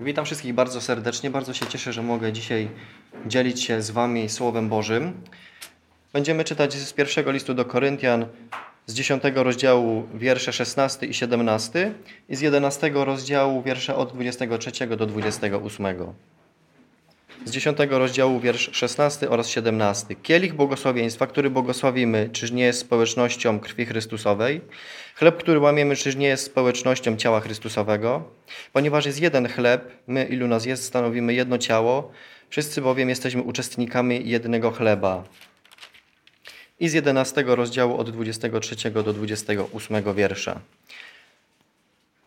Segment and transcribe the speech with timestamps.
[0.00, 1.30] Witam wszystkich bardzo serdecznie.
[1.30, 2.68] Bardzo się cieszę, że mogę dzisiaj
[3.26, 5.12] dzielić się z Wami Słowem Bożym.
[6.12, 8.26] Będziemy czytać z pierwszego listu do Koryntian,
[8.86, 11.94] z 10 rozdziału wiersze 16 i 17
[12.28, 15.86] i z 11 rozdziału wiersze od 23 do 28.
[17.44, 20.14] Z 10 rozdziału wiersz 16 oraz 17.
[20.22, 24.60] Kielich błogosławieństwa, który błogosławimy, czyż nie jest społecznością krwi Chrystusowej?
[25.14, 28.22] Chleb, który łamiemy, czyż nie jest społecznością ciała Chrystusowego?
[28.72, 32.12] Ponieważ jest jeden chleb, my ilu nas jest, stanowimy jedno ciało,
[32.48, 35.24] wszyscy bowiem jesteśmy uczestnikami jednego chleba.
[36.80, 40.60] I z 11 rozdziału od 23 do 28 wiersza.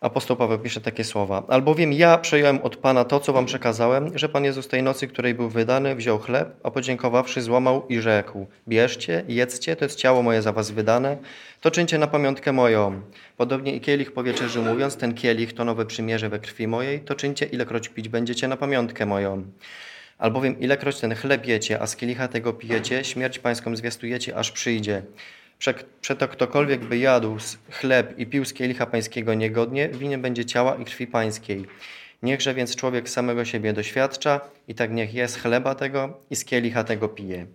[0.04, 1.42] Apostoł Paweł pisze takie słowa.
[1.48, 5.34] Albowiem ja przejąłem od Pana to, co wam przekazałem, że Pan Jezus tej nocy, której
[5.34, 8.46] był wydany, wziął chleb, a podziękowawszy złamał i rzekł.
[8.68, 11.16] Bierzcie, jedzcie, to jest ciało moje za was wydane,
[11.60, 13.00] to czyńcie na pamiątkę moją.
[13.36, 17.14] Podobnie i kielich po wieczerzy mówiąc, ten kielich to nowe przymierze we krwi mojej, to
[17.14, 19.44] czyńcie ilekroć pić będziecie na pamiątkę moją.
[20.18, 25.02] Albowiem ilekroć ten chleb jecie, a z kielicha tego pijecie, śmierć pańską zwiastujecie, aż przyjdzie.
[26.00, 27.36] Przeto ktokolwiek by jadł
[27.70, 31.66] chleb i pił z kielicha pańskiego niegodnie, winien będzie ciała i krwi pańskiej.
[32.22, 36.84] Niechże więc człowiek samego siebie doświadcza i tak niech jest chleba tego i z kielicha
[36.84, 37.46] tego pije.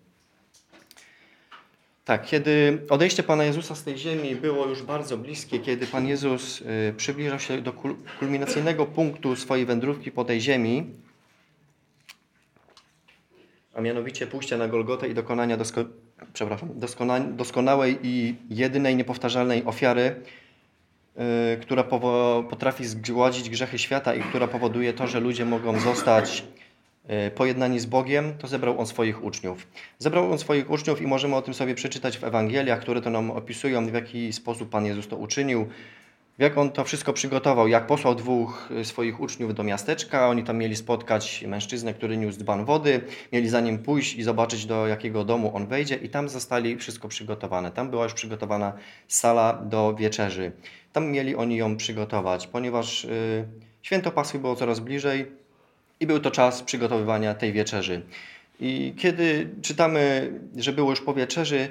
[2.06, 6.62] Tak, kiedy odejście Pana Jezusa z tej ziemi było już bardzo bliskie, kiedy Pan Jezus
[6.62, 7.74] y, przybliżał się do
[8.20, 10.86] kulminacyjnego punktu swojej wędrówki po tej ziemi,
[13.74, 15.86] a mianowicie pójścia na Golgotę i dokonania dosko
[16.34, 20.16] przepraszam, doskona doskonałej i jedynej niepowtarzalnej ofiary,
[21.16, 21.24] yy,
[21.62, 21.84] która
[22.50, 26.44] potrafi zgładzić grzechy świata i która powoduje to, że ludzie mogą zostać
[27.10, 29.68] yy, pojednani z Bogiem, to zebrał On swoich uczniów.
[30.00, 33.32] Zebrał On swoich uczniów i możemy o tym sobie przeczytać w Ewangeliach, które to nam
[33.32, 35.68] opisują, w jaki sposób Pan Jezus to uczynił
[36.40, 40.58] jak on to wszystko przygotował, jak posłał dwóch y, swoich uczniów do miasteczka, oni tam
[40.58, 43.02] mieli spotkać mężczyznę, który niósł dzban wody,
[43.34, 47.08] mieli za nim pójść i zobaczyć do jakiego domu on wejdzie i tam zostali wszystko
[47.08, 47.72] przygotowane.
[47.72, 48.74] Tam była już przygotowana
[49.08, 50.52] sala do wieczerzy.
[50.94, 53.46] Tam mieli oni ją przygotować, ponieważ y,
[53.82, 55.32] święto Paschy było coraz bliżej
[56.00, 58.02] i był to czas przygotowywania tej wieczerzy.
[58.60, 61.70] I kiedy czytamy, że było już po wieczerzy,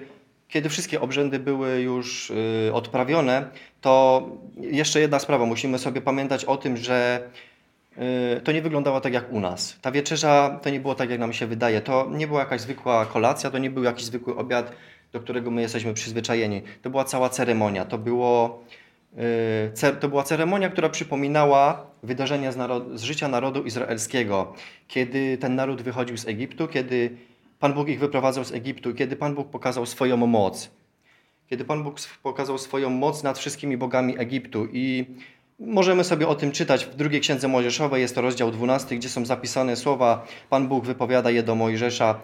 [0.48, 3.50] kiedy wszystkie obrzędy były już y, odprawione,
[3.80, 4.22] to
[4.56, 5.46] jeszcze jedna sprawa.
[5.46, 7.28] Musimy sobie pamiętać o tym, że
[8.36, 9.76] y, to nie wyglądało tak jak u nas.
[9.82, 11.80] Ta wieczerza to nie było tak, jak nam się wydaje.
[11.80, 14.72] To nie była jakaś zwykła kolacja, to nie był jakiś zwykły obiad,
[15.12, 16.62] do którego my jesteśmy przyzwyczajeni.
[16.82, 17.84] To była cała ceremonia.
[17.84, 18.64] To, było,
[19.82, 22.58] y, to była ceremonia, która przypominała wydarzenia z,
[22.94, 24.54] z życia narodu izraelskiego.
[24.88, 27.16] Kiedy ten naród wychodził z Egiptu, kiedy
[27.58, 30.70] Pan Bóg ich wyprowadzał z Egiptu, kiedy Pan Bóg pokazał swoją moc.
[31.50, 35.06] Kiedy Pan Bóg pokazał swoją moc nad wszystkimi bogami Egiptu i
[35.60, 39.26] możemy sobie o tym czytać w drugiej księdze Mojżeszowej, jest to rozdział 12, gdzie są
[39.26, 42.20] zapisane słowa, Pan Bóg wypowiada je do Mojżesza,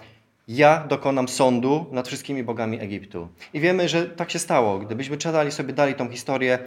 [0.49, 3.29] ja dokonam sądu nad wszystkimi bogami Egiptu.
[3.55, 4.79] I wiemy, że tak się stało.
[4.79, 6.59] Gdybyśmy czytali sobie dalej tą historię,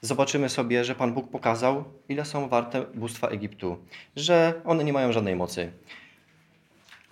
[0.00, 3.76] zobaczymy sobie, że Pan Bóg pokazał, ile są warte bóstwa Egiptu,
[4.16, 5.72] że one nie mają żadnej mocy.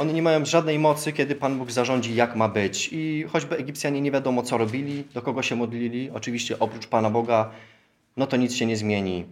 [0.03, 2.89] One nie mają żadnej mocy, kiedy Pan Bóg zarządzi, jak ma być.
[2.93, 7.51] I choćby Egipcjanie nie wiadomo, co robili, do kogo się modlili, oczywiście oprócz Pana Boga,
[8.17, 9.25] no to nic się nie zmieni,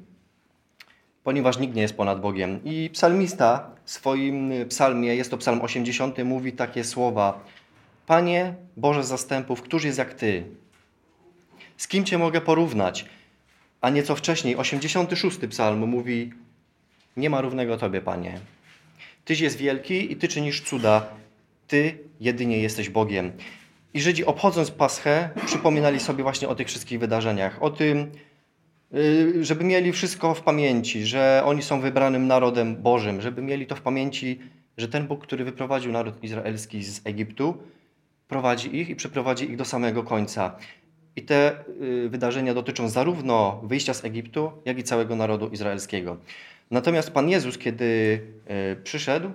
[1.25, 2.61] ponieważ nikt nie jest ponad Bogiem.
[2.65, 7.45] I psalmista w swoim psalmie, jest to psalm 80, mówi takie słowa:
[8.07, 10.45] Panie Boże zastępów, któż jest jak Ty?
[11.77, 13.07] Z kim Cię mogę porównać?
[13.81, 16.33] A nieco wcześniej, 86 psalm mówi:
[17.17, 18.41] Nie ma równego Tobie, Panie.
[19.25, 21.07] Tyś jest wielki i Ty czynisz cuda.
[21.67, 23.33] Ty jedynie jesteś Bogiem.
[23.95, 27.63] I Żydzi obchodząc Paschę przypominali sobie właśnie o tych wszystkich wydarzeniach.
[27.63, 28.11] O tym,
[28.95, 33.77] y, żeby mieli wszystko w pamięci, że oni są wybranym narodem Bożym, żeby mieli to
[33.77, 34.39] w pamięci,
[34.77, 37.59] że ten Bóg, który wyprowadził naród izraelski z Egiptu,
[38.29, 40.57] prowadzi ich i przeprowadzi ich do samego końca.
[41.17, 46.17] I te y, wydarzenia dotyczą zarówno wyjścia z Egiptu, jak i całego narodu izraelskiego.
[46.71, 49.31] Natomiast Pan Jezus, kiedy e, przyszedł,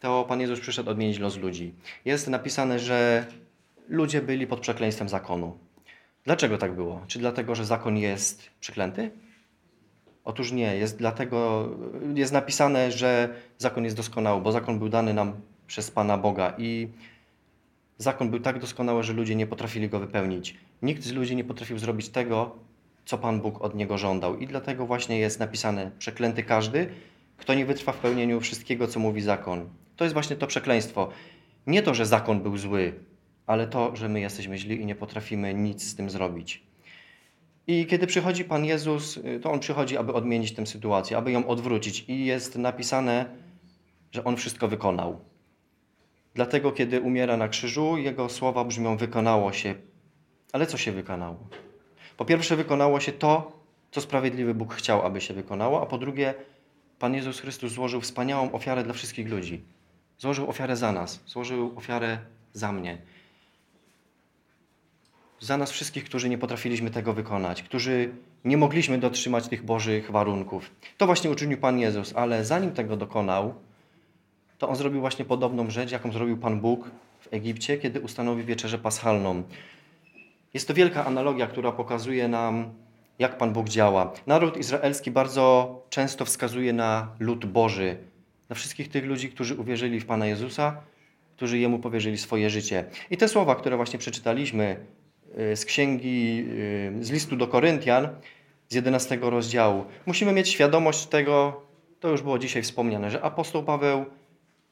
[0.00, 1.74] to Pan Jezus przyszedł odmienić los ludzi.
[2.04, 3.26] Jest napisane, że
[3.88, 5.58] ludzie byli pod przekleństwem zakonu.
[6.24, 7.04] Dlaczego tak było?
[7.06, 9.10] Czy dlatego, że zakon jest przeklęty?
[10.24, 11.68] Otóż nie, jest dlatego,
[12.14, 15.32] jest napisane, że zakon jest doskonały, bo zakon był dany nam
[15.66, 16.88] przez Pana Boga i
[17.98, 20.56] zakon był tak doskonały, że ludzie nie potrafili go wypełnić.
[20.82, 22.56] Nikt z ludzi nie potrafił zrobić tego,
[23.08, 24.38] co Pan Bóg od niego żądał.
[24.38, 26.88] I dlatego właśnie jest napisane: Przeklęty każdy,
[27.36, 29.68] kto nie wytrwa w pełnieniu wszystkiego, co mówi zakon.
[29.96, 31.08] To jest właśnie to przekleństwo.
[31.66, 32.92] Nie to, że zakon był zły,
[33.46, 36.62] ale to, że my jesteśmy źli i nie potrafimy nic z tym zrobić.
[37.66, 41.46] I kiedy przychodzi Pan Jezus, y, to On przychodzi, aby odmienić tę sytuację, aby ją
[41.46, 42.04] odwrócić.
[42.08, 43.26] I jest napisane,
[44.12, 45.20] że On wszystko wykonał.
[46.34, 49.74] Dlatego, kiedy umiera na krzyżu, Jego słowa brzmią wykonało się.
[50.52, 51.48] Ale co się wykonało?
[52.18, 53.52] Po pierwsze, wykonało się to,
[53.90, 56.34] co sprawiedliwy Bóg chciał, aby się wykonało, a po drugie,
[56.98, 59.62] Pan Jezus Chrystus złożył wspaniałą ofiarę dla wszystkich ludzi.
[60.18, 62.18] Złożył ofiarę za nas, złożył ofiarę
[62.52, 62.98] za mnie.
[65.40, 68.10] Za nas wszystkich, którzy nie potrafiliśmy tego wykonać, którzy
[68.44, 70.70] nie mogliśmy dotrzymać tych Bożych warunków.
[70.96, 73.54] To właśnie uczynił Pan Jezus, ale zanim tego dokonał,
[74.58, 78.78] to On zrobił właśnie podobną rzecz, jaką zrobił Pan Bóg w Egipcie, kiedy ustanowił wieczerzę
[78.78, 79.42] paschalną.
[80.58, 82.74] Jest to wielka analogia, która pokazuje nam,
[83.18, 84.12] jak Pan Bóg działa.
[84.26, 87.96] Naród izraelski bardzo często wskazuje na lud Boży,
[88.48, 90.80] na wszystkich tych ludzi, którzy uwierzyli w Pana Jezusa,
[91.36, 92.84] którzy Jemu powierzyli swoje życie.
[93.10, 94.76] I te słowa, które właśnie przeczytaliśmy
[95.52, 96.44] y, z księgi,
[97.00, 98.08] y, z listu do Koryntian,
[98.68, 101.62] z 11 rozdziału, musimy mieć świadomość tego,
[102.00, 104.04] to już było dzisiaj wspomniane, że apostoł Paweł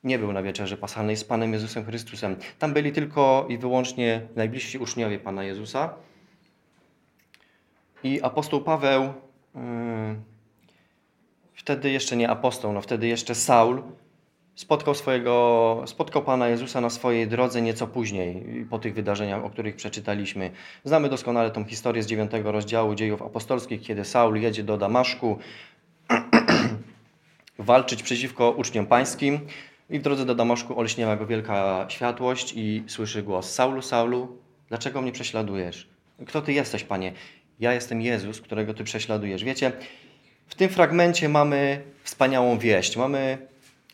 [0.04, 2.37] nie był na wieczerzy paschalnej z Panem Jezusem Chrystusem.
[2.58, 5.94] Tam byli tylko i wyłącznie najbliżsi uczniowie Pana Jezusa.
[8.04, 9.02] I apostoł Paweł,
[9.54, 9.60] yy,
[11.54, 13.82] wtedy jeszcze nie apostoł, no wtedy jeszcze Saul,
[14.54, 19.76] spotkał, swojego, spotkał Pana Jezusa na swojej drodze nieco później, po tych wydarzeniach, o których
[19.76, 20.50] przeczytaliśmy.
[20.84, 25.38] Znamy doskonale tą historię z dziewiątego rozdziału dziejów apostolskich, kiedy Saul jedzie do Damaszku
[27.58, 29.40] walczyć przeciwko uczniom pańskim.
[29.90, 34.38] I w drodze do Damaszku olśniała go wielka światłość i słyszy głos: Saulu, Saulu,
[34.68, 35.88] dlaczego mnie prześladujesz?
[36.26, 37.12] Kto ty jesteś, panie?
[37.60, 39.44] Ja jestem Jezus, którego ty prześladujesz.
[39.44, 39.72] Wiecie,
[40.46, 42.96] w tym fragmencie mamy wspaniałą wieść.
[42.96, 43.38] Mamy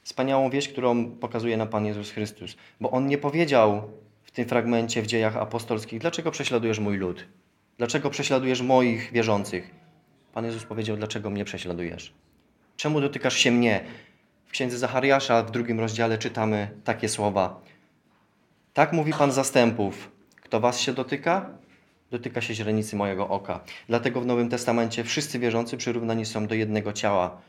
[0.03, 2.57] wspaniałą wieść, którą pokazuje nam Pan Jezus Chrystus.
[2.81, 3.91] Bo On nie powiedział
[4.23, 7.25] w tym fragmencie w dziejach apostolskich, dlaczego prześladujesz mój lud?
[7.79, 9.71] Dlaczego prześladujesz moich wierzących?
[10.35, 12.13] Pan Jezus powiedział, dlaczego mnie prześladujesz?
[12.77, 13.85] Czemu dotykasz się mnie?
[14.53, 17.61] Księdze Zachariasza w drugim rozdziale czytamy takie słowa.
[18.75, 20.11] Tak mówi Pan zastępów.
[20.43, 21.51] Kto was się dotyka?
[22.11, 23.61] Dotyka się źrenicy mojego oka.
[23.89, 27.41] Dlatego w Nowym Testamencie wszyscy wierzący przyrównani są do jednego ciała,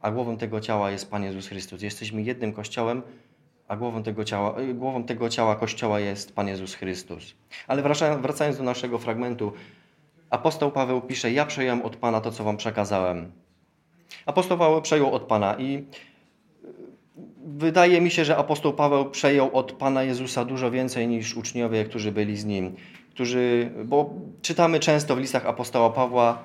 [0.00, 1.82] a głową tego ciała jest Pan Jezus Chrystus.
[1.82, 3.02] Jesteśmy jednym kościołem,
[3.68, 7.34] a głową tego ciała, y, głową tego ciała kościoła jest Pan Jezus Chrystus.
[7.66, 7.82] Ale
[8.22, 9.52] wracając do naszego fragmentu,
[10.30, 13.32] apostoł Paweł pisze: Ja przejąłem od Pana to, co wam przekazałem.
[14.26, 15.86] Apostoł Paweł przejął od Pana i
[17.56, 22.12] Wydaje mi się, że apostoł Paweł przejął od Pana Jezusa dużo więcej niż uczniowie, którzy
[22.12, 22.76] byli z nim.
[23.10, 24.10] Którzy, bo
[24.42, 26.38] czytamy często w listach apostoła Pawła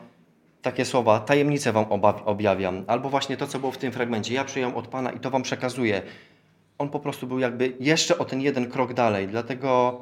[0.62, 1.86] takie słowa, tajemnicę wam
[2.26, 4.34] objawiam, albo właśnie to, co było w tym fragmencie.
[4.34, 6.02] Ja przyjąłem od Pana i to wam przekazuję.
[6.78, 9.28] On po prostu był jakby jeszcze o ten jeden krok dalej.
[9.28, 10.02] Dlatego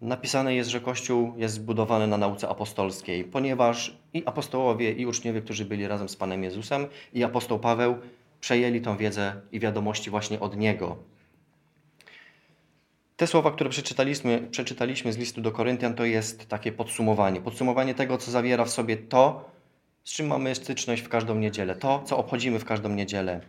[0.00, 5.64] napisane jest, że Kościół jest zbudowany na nauce apostolskiej, ponieważ i apostołowie, i uczniowie, którzy
[5.64, 7.96] byli razem z Panem Jezusem, i apostoł Paweł
[8.40, 10.96] przejęli tą wiedzę i wiadomości właśnie od Niego.
[13.16, 17.40] Te słowa, które przeczytaliśmy, przeczytaliśmy z listu do Koryntian, to jest takie podsumowanie.
[17.40, 19.50] Podsumowanie tego, co zawiera w sobie to,
[20.04, 23.40] z czym mamy styczność w każdą niedzielę, to, co obchodzimy w każdą niedzielę.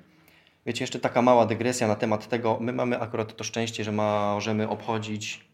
[0.65, 2.57] Wiecie, jeszcze taka mała dygresja na temat tego.
[2.61, 5.45] My mamy akurat to szczęście, że możemy obchodzić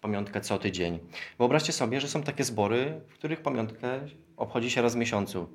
[0.00, 0.98] pamiątkę co tydzień.
[1.38, 4.00] Wyobraźcie sobie, że są takie zbory, w których pamiątkę
[4.36, 5.48] obchodzi się raz w miesiącu.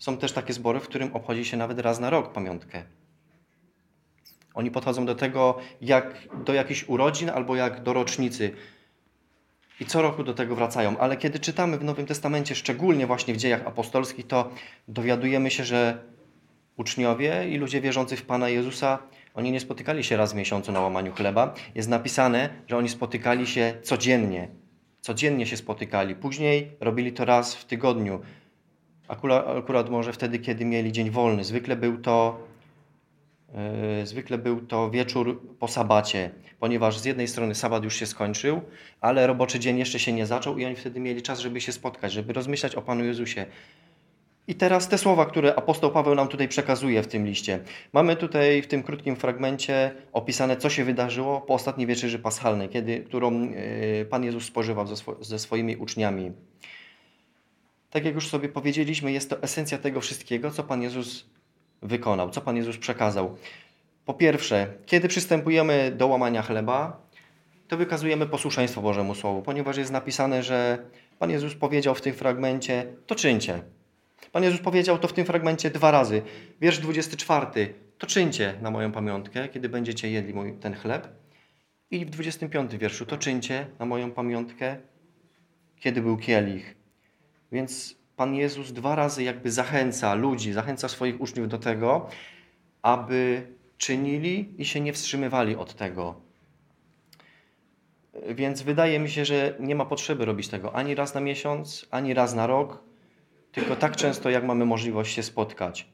[0.00, 2.82] Są też takie zbory, w którym obchodzi się nawet raz na rok pamiątkę.
[4.54, 8.54] Oni podchodzą do tego jak do jakichś urodzin albo jak do rocznicy.
[9.80, 10.98] I co roku do tego wracają.
[10.98, 14.50] Ale kiedy czytamy w Nowym Testamencie, szczególnie właśnie w dziejach apostolskich, to
[14.88, 16.04] dowiadujemy się, że
[16.76, 18.98] uczniowie i ludzie wierzący w Pana Jezusa,
[19.34, 21.54] oni nie spotykali się raz w miesiącu na łamaniu chleba.
[21.74, 24.48] Jest napisane, że oni spotykali się codziennie.
[25.00, 26.14] Codziennie się spotykali.
[26.14, 28.20] Później robili to raz w tygodniu.
[29.10, 31.44] Akurat, akurat może wtedy, kiedy mieli dzień wolny.
[31.44, 32.40] Zwykle był to
[33.98, 38.60] yy, zwykle był to wieczór po sabacie, ponieważ z jednej strony sabat już się skończył,
[39.00, 42.12] ale roboczy dzień jeszcze się nie zaczął i oni wtedy mieli czas, żeby się spotkać,
[42.12, 43.46] żeby rozmyślać o Panu Jezusie.
[44.48, 47.58] I teraz te słowa, które apostoł Paweł nam tutaj przekazuje w tym liście.
[47.92, 53.00] Mamy tutaj w tym krótkim fragmencie opisane, co się wydarzyło po ostatniej wieczerzy paschalnej, kiedy,
[53.00, 54.86] którą yy, Pan Jezus spożywał
[55.20, 56.32] ze swoimi uczniami.
[57.90, 61.26] Tak jak już sobie powiedzieliśmy, jest to esencja tego wszystkiego, co Pan Jezus
[61.82, 63.36] wykonał, co Pan Jezus przekazał.
[64.04, 67.06] Po pierwsze, kiedy przystępujemy do łamania chleba,
[67.68, 70.78] to wykazujemy posłuszeństwo Bożemu Słowu, ponieważ jest napisane, że
[71.18, 73.62] Pan Jezus powiedział w tym fragmencie, to czyńcie.
[74.32, 76.22] Pan Jezus powiedział to w tym fragmencie dwa razy.
[76.60, 81.08] Wiersz 24, to czyńcie na moją pamiątkę, kiedy będziecie jedli mój, ten chleb.
[81.90, 84.76] I w 25 wierszu, to czyńcie na moją pamiątkę,
[85.76, 86.79] kiedy był kielich.
[87.52, 92.06] Więc Pan Jezus dwa razy jakby zachęca ludzi, zachęca swoich uczniów do tego,
[92.82, 93.46] aby
[93.78, 96.20] czynili i się nie wstrzymywali od tego.
[98.28, 102.14] Więc wydaje mi się, że nie ma potrzeby robić tego ani raz na miesiąc, ani
[102.14, 102.82] raz na rok,
[103.52, 105.88] tylko tak często, jak mamy możliwość się spotkać.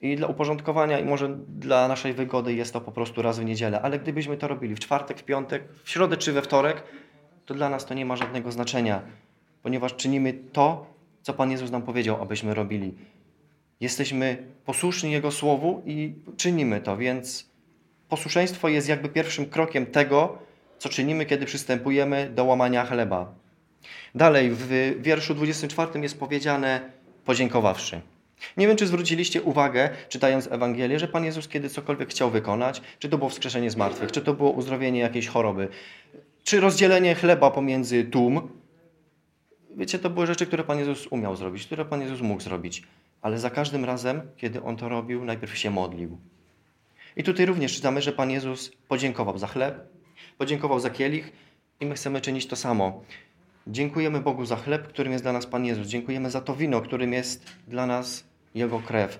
[0.00, 3.80] I dla uporządkowania, i może dla naszej wygody jest to po prostu raz w niedzielę,
[3.82, 6.82] ale gdybyśmy to robili w czwartek, w piątek, w środę czy we wtorek,
[7.46, 9.02] to dla nas to nie ma żadnego znaczenia,
[9.62, 10.86] ponieważ czynimy to,
[11.22, 12.94] co Pan Jezus nam powiedział, abyśmy robili.
[13.80, 17.50] Jesteśmy posłuszni Jego Słowu i czynimy to, więc
[18.08, 20.38] posłuszeństwo jest jakby pierwszym krokiem tego,
[20.78, 23.34] co czynimy, kiedy przystępujemy do łamania chleba.
[24.14, 26.90] Dalej, w wierszu 24 jest powiedziane
[27.24, 28.00] podziękowawszy.
[28.56, 33.08] Nie wiem, czy zwróciliście uwagę, czytając Ewangelię, że Pan Jezus kiedy cokolwiek chciał wykonać, czy
[33.08, 35.68] to było wskrzeszenie zmartwych, czy to było uzdrowienie jakiejś choroby,
[36.44, 38.61] czy rozdzielenie chleba pomiędzy tłum.
[39.76, 42.82] Wiecie, to były rzeczy, które Pan Jezus umiał zrobić, które Pan Jezus mógł zrobić.
[43.22, 46.18] Ale za każdym razem, kiedy On to robił, najpierw się modlił.
[47.16, 49.88] I tutaj również czytamy, że Pan Jezus podziękował za chleb,
[50.38, 51.32] podziękował za kielich
[51.80, 53.02] i my chcemy czynić to samo.
[53.66, 55.86] Dziękujemy Bogu za chleb, którym jest dla nas Pan Jezus.
[55.86, 58.24] Dziękujemy za to wino, którym jest dla nas
[58.54, 59.18] Jego krew.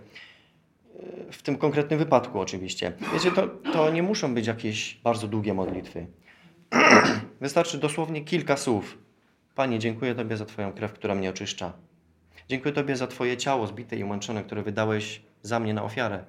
[1.32, 2.92] W tym konkretnym wypadku oczywiście.
[3.12, 6.06] Wiecie, to, to nie muszą być jakieś bardzo długie modlitwy.
[7.40, 8.98] Wystarczy dosłownie kilka słów.
[9.54, 11.72] Panie, dziękuję Tobie za Twoją krew, która mnie oczyszcza.
[12.48, 16.24] Dziękuję Tobie za Twoje ciało zbite i umęczone, które wydałeś za mnie na ofiarę.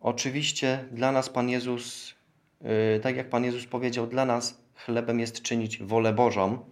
[0.00, 2.14] Oczywiście dla nas Pan Jezus,
[2.60, 6.64] yy, tak jak Pan Jezus powiedział, dla nas chlebem jest czynić wolę Bożą,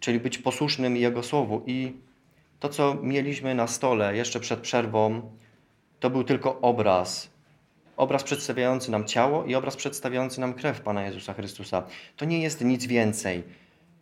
[0.00, 1.62] czyli być posłusznym Jego Słowu.
[1.66, 1.92] I
[2.60, 5.30] to, co mieliśmy na stole jeszcze przed przerwą,
[6.00, 7.29] to był tylko obraz.
[8.00, 11.82] Obraz przedstawiający nam ciało i obraz przedstawiający nam krew Pana Jezusa Chrystusa.
[12.16, 13.42] To nie jest nic więcej.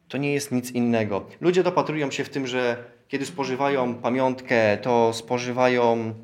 [0.09, 1.27] To nie jest nic innego.
[1.41, 6.15] Ludzie dopatrują się w tym, że kiedy spożywają pamiątkę, to spożywają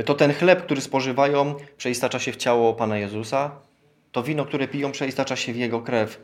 [0.00, 3.50] y, to ten chleb, który spożywają, przeistacza się w ciało Pana Jezusa,
[4.12, 6.20] to wino, które piją, przeistacza się w jego krew.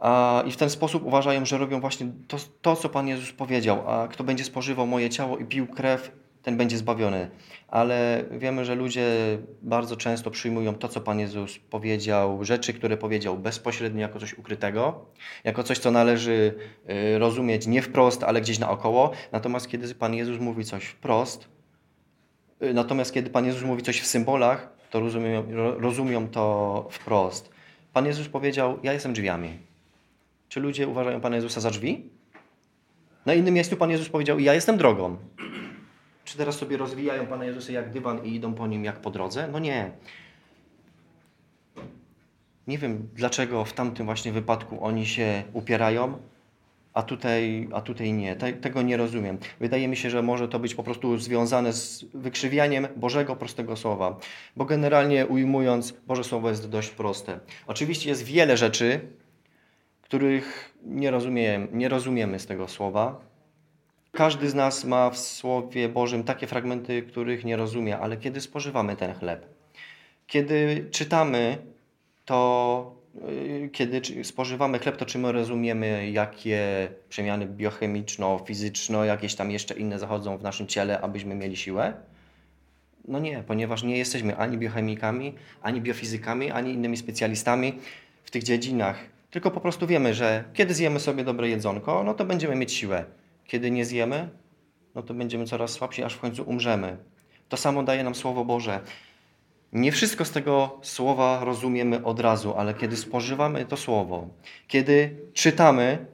[0.00, 3.90] A, I w ten sposób uważają, że robią właśnie to, to, co Pan Jezus powiedział.
[3.90, 7.30] A kto będzie spożywał moje ciało i pił krew, ten będzie zbawiony.
[7.68, 9.06] Ale wiemy, że ludzie
[9.62, 15.06] bardzo często przyjmują to, co Pan Jezus powiedział, rzeczy, które powiedział bezpośrednio jako coś ukrytego,
[15.44, 16.54] jako coś, co należy
[17.14, 19.12] y, rozumieć nie wprost, ale gdzieś naokoło.
[19.32, 21.48] Natomiast kiedy Pan Jezus mówi coś wprost,
[22.62, 25.44] y, natomiast kiedy Pan Jezus mówi coś w symbolach, to rozumią,
[25.78, 27.50] rozumią to wprost.
[27.92, 29.58] Pan Jezus powiedział: Ja jestem drzwiami.
[30.48, 32.10] Czy ludzie uważają Pana Jezusa za drzwi?
[33.26, 35.16] Na innym miejscu Pan Jezus powiedział: Ja jestem drogą.
[36.26, 39.48] Czy teraz sobie rozwijają Pana Jezusa jak dywan i idą po nim jak po drodze?
[39.52, 39.90] No nie.
[42.66, 46.18] Nie wiem, dlaczego w tamtym właśnie wypadku oni się upierają,
[46.94, 48.36] a tutaj, a tutaj nie.
[48.36, 49.38] Te, tego nie rozumiem.
[49.60, 54.18] Wydaje mi się, że może to być po prostu związane z wykrzywianiem Bożego prostego słowa.
[54.56, 57.40] Bo generalnie ujmując, Boże Słowo jest dość proste.
[57.66, 59.00] Oczywiście jest wiele rzeczy,
[60.02, 63.20] których nie, rozumiem, nie rozumiemy z tego słowa.
[64.16, 68.96] Każdy z nas ma w Słowie Bożym takie fragmenty, których nie rozumie, ale kiedy spożywamy
[68.96, 69.46] ten chleb,
[70.26, 71.58] kiedy czytamy,
[72.24, 72.96] to
[73.28, 79.98] y, kiedy spożywamy chleb, to czy my rozumiemy, jakie przemiany biochemiczno-fizyczno, jakieś tam jeszcze inne
[79.98, 81.92] zachodzą w naszym ciele, abyśmy mieli siłę?
[83.08, 87.78] No nie, ponieważ nie jesteśmy ani biochemikami, ani biofizykami, ani innymi specjalistami
[88.24, 88.98] w tych dziedzinach.
[89.30, 93.04] Tylko po prostu wiemy, że kiedy zjemy sobie dobre jedzonko, no to będziemy mieć siłę.
[93.46, 94.28] Kiedy nie zjemy,
[94.94, 96.96] no to będziemy coraz słabsi, aż w końcu umrzemy.
[97.48, 98.80] To samo daje nam Słowo Boże.
[99.72, 104.28] Nie wszystko z tego słowa rozumiemy od razu, ale kiedy spożywamy to słowo,
[104.68, 106.06] kiedy czytamy,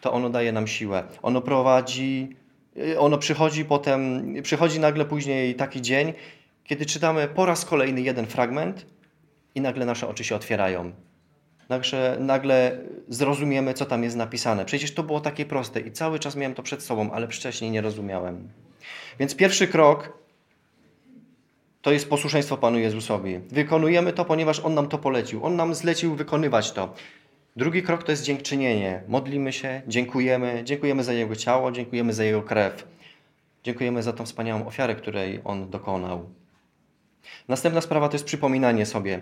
[0.00, 1.04] to ono daje nam siłę.
[1.22, 2.36] Ono prowadzi,
[2.76, 6.12] y, ono przychodzi potem, przychodzi nagle później taki dzień,
[6.64, 8.86] kiedy czytamy po raz kolejny jeden fragment
[9.54, 10.92] i nagle nasze oczy się otwierają.
[11.68, 14.64] Nagle, nagle zrozumiemy, co tam jest napisane.
[14.64, 17.80] Przecież to było takie proste i cały czas miałem to przed sobą, ale wcześniej nie
[17.80, 18.48] rozumiałem.
[19.18, 20.18] Więc pierwszy krok
[21.82, 23.38] to jest posłuszeństwo Panu Jezusowi.
[23.38, 25.44] Wykonujemy to, ponieważ On nam to polecił.
[25.44, 26.94] On nam zlecił wykonywać to.
[27.56, 29.02] Drugi krok to jest dziękczynienie.
[29.08, 30.60] Modlimy się, dziękujemy.
[30.64, 32.88] Dziękujemy za Jego ciało, dziękujemy za Jego krew.
[33.64, 36.28] Dziękujemy za tą wspaniałą ofiarę, której On dokonał.
[37.48, 39.20] Następna sprawa to jest przypominanie sobie.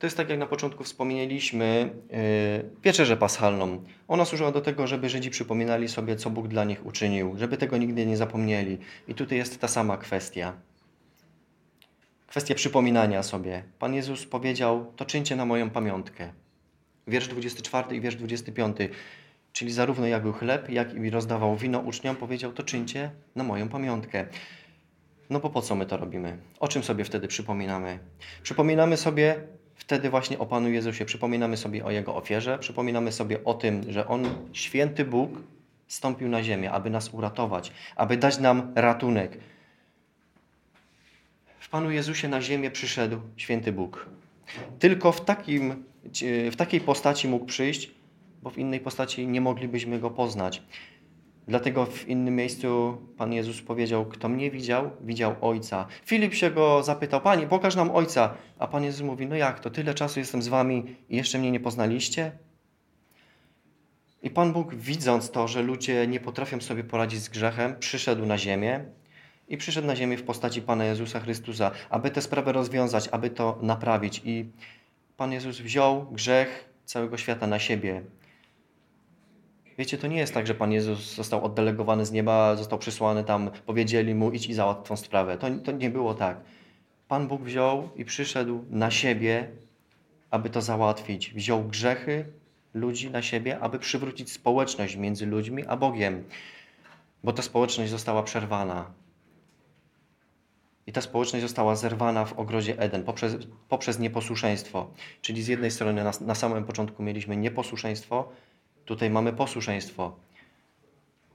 [0.00, 2.18] To jest tak, jak na początku wspomnieliśmy, yy,
[2.82, 3.84] wieczerzę paschalną.
[4.08, 7.76] Ona służyła do tego, żeby Żydzi przypominali sobie, co Bóg dla nich uczynił, żeby tego
[7.76, 8.78] nigdy nie zapomnieli.
[9.08, 10.52] I tutaj jest ta sama kwestia
[12.30, 13.62] kwestia przypominania sobie.
[13.78, 16.32] Pan Jezus powiedział: To czyńcie na moją pamiątkę.
[17.06, 18.76] wiersz 24 i wiersz 25.
[19.52, 23.68] Czyli zarówno jak był chleb, jak i rozdawał wino uczniom, powiedział, to czyńcie na moją
[23.68, 24.26] pamiątkę.
[25.30, 26.38] No bo po co my to robimy?
[26.60, 27.98] O czym sobie wtedy przypominamy?
[28.42, 29.40] Przypominamy sobie
[29.80, 34.08] wtedy właśnie o Panu Jezusie, przypominamy sobie o Jego ofierze, przypominamy sobie o tym, że
[34.08, 35.30] On, święty Bóg,
[35.88, 39.38] stąpił na ziemię, aby nas uratować, aby dać nam ratunek.
[41.58, 44.06] W Panu Jezusie na ziemię przyszedł święty Bóg.
[44.78, 45.84] Tylko w, takim,
[46.52, 47.90] w takiej postaci mógł przyjść,
[48.42, 50.62] bo w innej postaci nie moglibyśmy Go poznać.
[51.50, 55.86] Dlatego w innym miejscu Pan Jezus powiedział, kto mnie widział, widział Ojca.
[56.04, 58.34] Filip się go zapytał, Panie, pokaż nam Ojca.
[58.58, 61.50] A Pan Jezus mówi, no jak to, tyle czasu jestem z wami i jeszcze mnie
[61.50, 62.32] nie poznaliście?
[64.22, 68.38] I Pan Bóg, widząc to, że ludzie nie potrafią sobie poradzić z grzechem, przyszedł na
[68.38, 68.84] ziemię
[69.48, 73.58] i przyszedł na ziemię w postaci Pana Jezusa Chrystusa, aby tę sprawę rozwiązać, aby to
[73.62, 74.22] naprawić.
[74.24, 74.50] I
[75.16, 78.02] Pan Jezus wziął grzech całego świata na siebie.
[79.78, 83.50] Wiecie, to nie jest tak, że Pan Jezus został oddelegowany z nieba, został przysłany tam,
[83.66, 85.38] powiedzieli mu idź i załatw tą sprawę.
[85.38, 86.40] To, to nie było tak.
[87.08, 89.48] Pan Bóg wziął i przyszedł na siebie,
[90.30, 91.32] aby to załatwić.
[91.34, 92.24] Wziął grzechy
[92.74, 96.24] ludzi na siebie, aby przywrócić społeczność między ludźmi a Bogiem,
[97.24, 98.90] bo ta społeczność została przerwana.
[100.86, 103.36] I ta społeczność została zerwana w ogrodzie Eden poprzez,
[103.68, 104.90] poprzez nieposłuszeństwo.
[105.20, 108.32] Czyli z jednej strony na, na samym początku mieliśmy nieposłuszeństwo,
[108.90, 110.16] Tutaj mamy posłuszeństwo.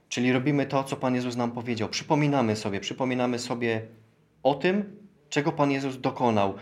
[0.08, 1.88] Czyli robimy to, co Pan Jezus nam powiedział.
[1.88, 3.86] Przypominamy sobie, przypominamy sobie
[4.42, 4.96] o tym,
[5.28, 6.54] czego Pan Jezus dokonał,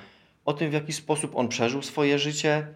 [0.44, 2.66] o tym, w jaki sposób On przeżył swoje życie.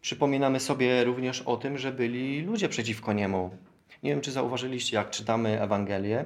[0.00, 3.50] Przypominamy sobie również o tym, że byli ludzie przeciwko Niemu.
[4.02, 6.24] Nie wiem, czy zauważyliście, jak czytamy Ewangelię.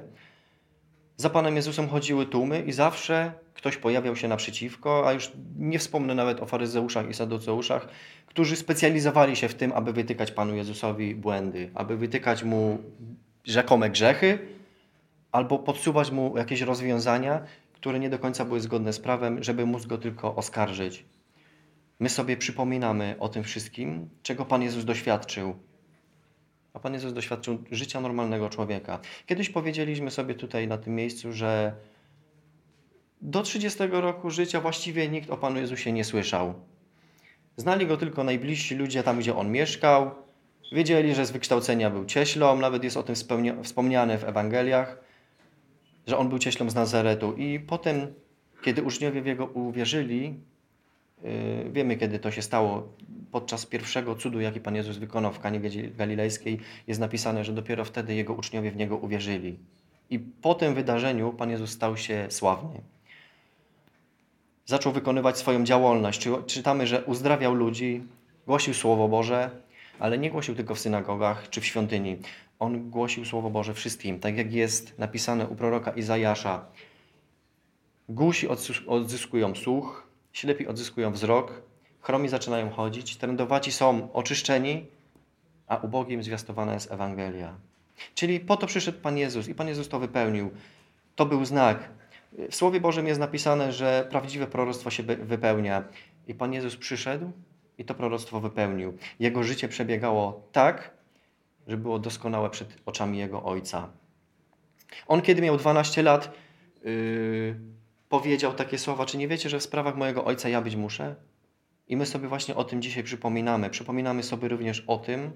[1.17, 6.15] Za Panem Jezusem chodziły tłumy i zawsze ktoś pojawiał się naprzeciwko, a już nie wspomnę
[6.15, 7.87] nawet o faryzeuszach i saduceuszach,
[8.25, 12.77] którzy specjalizowali się w tym, aby wytykać Panu Jezusowi błędy, aby wytykać Mu
[13.45, 14.39] rzekome grzechy,
[15.31, 17.41] albo podsuwać Mu jakieś rozwiązania,
[17.73, 21.05] które nie do końca były zgodne z prawem, żeby móc Go tylko oskarżyć.
[21.99, 25.55] My sobie przypominamy o tym wszystkim, czego Pan Jezus doświadczył.
[26.73, 28.99] A Pan Jezus doświadczył życia normalnego człowieka.
[29.25, 31.73] Kiedyś powiedzieliśmy sobie tutaj na tym miejscu, że
[33.21, 36.53] do 30 roku życia właściwie nikt o Panu Jezusie nie słyszał.
[37.57, 40.11] Znali go tylko najbliżsi ludzie tam, gdzie on mieszkał.
[40.71, 43.15] Wiedzieli, że z wykształcenia był cieślą, nawet jest o tym
[43.63, 44.99] wspomniane w Ewangeliach,
[46.07, 47.33] że on był cieślą z Nazaretu.
[47.33, 48.13] I potem,
[48.63, 50.39] kiedy uczniowie w jego uwierzyli,
[51.23, 51.31] yy,
[51.71, 52.93] wiemy kiedy to się stało,
[53.33, 55.59] podczas pierwszego cudu, jaki Pan Jezus wykonał w Kanie
[55.97, 59.59] Galilejskiej, jest napisane, że dopiero wtedy jego uczniowie w niego uwierzyli.
[60.09, 62.81] I po tym wydarzeniu Pan Jezus stał się sławny
[64.65, 66.29] zaczął wykonywać swoją działalność.
[66.47, 68.03] Czytamy, że uzdrawiał ludzi,
[68.47, 69.49] głosił Słowo Boże,
[69.99, 72.17] ale nie głosił tylko w synagogach czy w świątyni.
[72.59, 76.65] On głosił Słowo Boże wszystkim, tak jak jest napisane u proroka Izajasza.
[78.09, 78.47] Głusi
[78.87, 81.61] odzyskują słuch, ślepi odzyskują wzrok,
[82.03, 84.85] chromi zaczynają chodzić, trędowaci są oczyszczeni,
[85.67, 87.55] a ubogim zwiastowana jest Ewangelia.
[88.15, 90.51] Czyli po to przyszedł Pan Jezus i Pan Jezus to wypełnił.
[91.15, 91.89] To był znak,
[92.49, 95.83] w Słowie Bożym jest napisane, że prawdziwe proroctwo się wypełnia.
[96.27, 97.31] I Pan Jezus przyszedł
[97.77, 98.97] i to proroctwo wypełnił.
[99.19, 100.91] Jego życie przebiegało tak,
[101.67, 103.89] że było doskonałe przed oczami Jego Ojca.
[105.07, 106.31] On, kiedy miał 12 lat,
[106.83, 107.55] yy,
[108.09, 111.15] powiedział takie słowa, czy nie wiecie, że w sprawach mojego Ojca ja być muszę?
[111.87, 113.69] I my sobie właśnie o tym dzisiaj przypominamy.
[113.69, 115.31] Przypominamy sobie również o tym,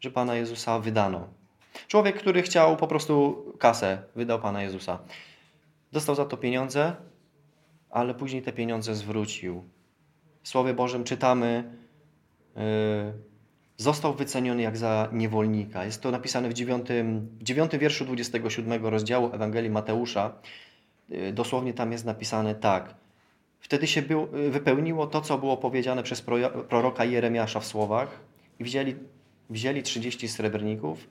[0.00, 1.28] że Pana Jezusa wydano.
[1.88, 4.98] Człowiek, który chciał po prostu kasę, wydał Pana Jezusa.
[5.92, 6.96] Dostał za to pieniądze,
[7.90, 9.64] ale później te pieniądze zwrócił.
[10.42, 11.64] W Słowie Bożym czytamy,
[12.56, 12.62] yy,
[13.76, 15.84] został wyceniony jak za niewolnika.
[15.84, 16.88] Jest to napisane w 9,
[17.38, 20.32] w 9 wierszu 27 rozdziału Ewangelii Mateusza.
[21.08, 22.94] Yy, dosłownie tam jest napisane tak.
[23.60, 26.22] Wtedy się był, wypełniło to, co było powiedziane przez
[26.68, 28.20] proroka Jeremiasza w słowach.
[28.58, 28.96] I wzięli,
[29.50, 31.08] wzięli 30 srebrników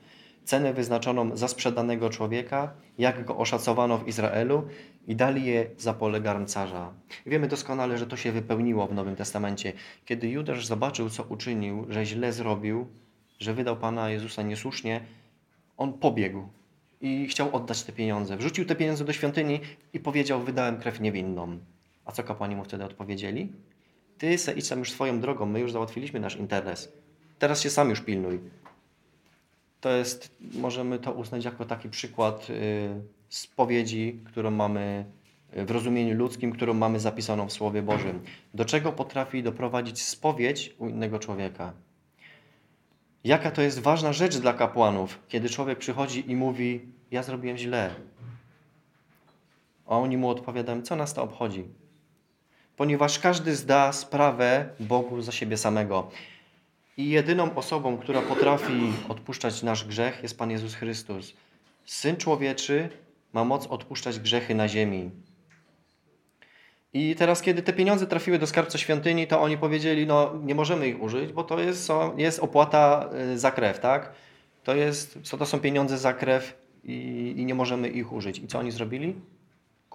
[0.48, 4.68] cenę wyznaczoną za sprzedanego człowieka, jak go oszacowano w Izraelu
[5.08, 6.94] i dali je za pole garncarza.
[7.26, 9.74] Wiemy doskonale, że to się wypełniło w Nowym Testamencie.
[10.06, 12.88] Kiedy Judasz zobaczył, co uczynił, że źle zrobił,
[13.40, 15.02] że wydał Pana Jezusa niesłusznie,
[15.78, 16.48] on pobiegł
[17.02, 18.38] i chciał oddać te pieniądze.
[18.38, 19.60] Wrzucił te pieniądze do świątyni
[19.94, 21.60] i powiedział, wydałem krew niewinną.
[22.08, 23.54] A co kapłani mu wtedy odpowiedzieli?
[24.18, 26.94] Ty se idź sam już swoją drogą, my już załatwiliśmy nasz interes.
[27.40, 28.40] Teraz się sam już pilnuj
[29.82, 32.90] to jest, możemy to uznać jako taki przykład y,
[33.30, 35.06] spowiedzi, którą mamy
[35.54, 38.24] w rozumieniu ludzkim, którą mamy zapisaną w Słowie Bożym.
[38.54, 41.74] Do czego potrafi doprowadzić spowiedź u innego człowieka?
[43.24, 47.96] Jaka to jest ważna rzecz dla kapłanów, kiedy człowiek przychodzi i mówi: Ja zrobiłem źle.
[49.86, 51.66] A oni mu odpowiadają: Co nas to obchodzi?
[52.78, 56.12] Ponieważ każdy zda sprawę Bogu za siebie samego.
[56.98, 61.34] I jedyną osobą, która potrafi odpuszczać nasz grzech, jest Pan Jezus Chrystus.
[61.86, 62.90] Syn człowieczy
[63.34, 65.12] ma moc odpuszczać grzechy na ziemi.
[66.94, 70.88] I teraz, kiedy te pieniądze trafiły do skarbca świątyni, to oni powiedzieli, no nie możemy
[70.88, 74.12] ich użyć, bo to jest, jest opłata y, za krew, tak?
[74.64, 78.40] To, jest, to są pieniądze za krew i, i nie możemy ich użyć.
[78.40, 79.16] I co oni zrobili?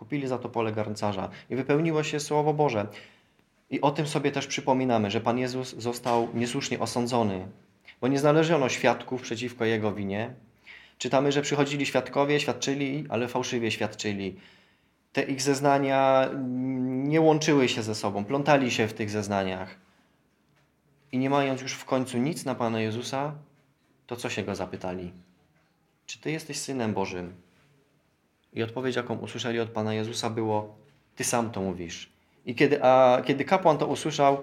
[0.02, 1.28] Kupili za to pole garncarza.
[1.50, 2.86] I wypełniło się Słowo Boże.
[3.70, 7.46] I o tym sobie też przypominamy, że Pan Jezus został niesłusznie osądzony,
[8.00, 10.34] bo nie znaleziono świadków przeciwko Jego winie.
[10.98, 14.36] Czytamy, że przychodzili świadkowie, świadczyli, ale fałszywie świadczyli
[15.12, 16.30] te ich zeznania
[17.04, 19.76] nie łączyły się ze sobą, plątali się w tych zeznaniach.
[21.12, 23.34] I nie mając już w końcu nic na Pana Jezusa,
[24.06, 25.12] to co się go zapytali?
[26.06, 27.34] Czy Ty jesteś Synem Bożym?
[28.52, 30.74] I odpowiedź, jaką usłyszeli od Pana Jezusa, było:
[31.16, 32.12] Ty sam to mówisz.
[32.46, 34.42] I kiedy, a kiedy kapłan to usłyszał,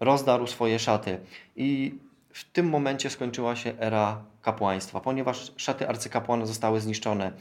[0.00, 1.18] rozdarł swoje szaty.
[1.56, 1.98] I
[2.30, 7.32] w tym momencie skończyła się era kapłaństwa, ponieważ szaty arcykapłana zostały zniszczone.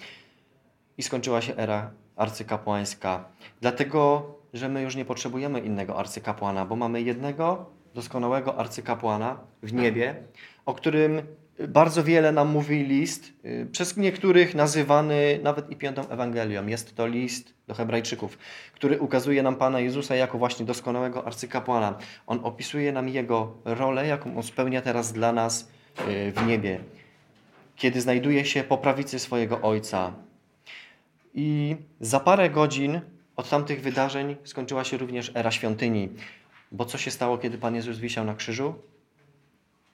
[0.97, 3.25] I skończyła się era arcykapłańska.
[3.61, 10.15] Dlatego, że my już nie potrzebujemy innego arcykapłana, bo mamy jednego doskonałego arcykapłana w niebie,
[10.65, 11.21] o którym
[11.59, 16.67] bardzo wiele nam mówi list, y, przez niektórych nazywany nawet i piątą Ewangelią.
[16.67, 18.37] Jest to list do Hebrajczyków,
[18.73, 21.97] który ukazuje nam Pana Jezusa jako właśnie doskonałego arcykapłana.
[22.27, 25.71] On opisuje nam Jego rolę, jaką On spełnia teraz dla nas
[26.07, 26.79] y, w niebie,
[27.75, 30.13] kiedy znajduje się po prawicy swojego Ojca.
[31.33, 33.01] I za parę godzin
[33.35, 36.09] od tamtych wydarzeń skończyła się również era świątyni.
[36.71, 38.75] Bo co się stało, kiedy Pan Jezus wisiał na krzyżu?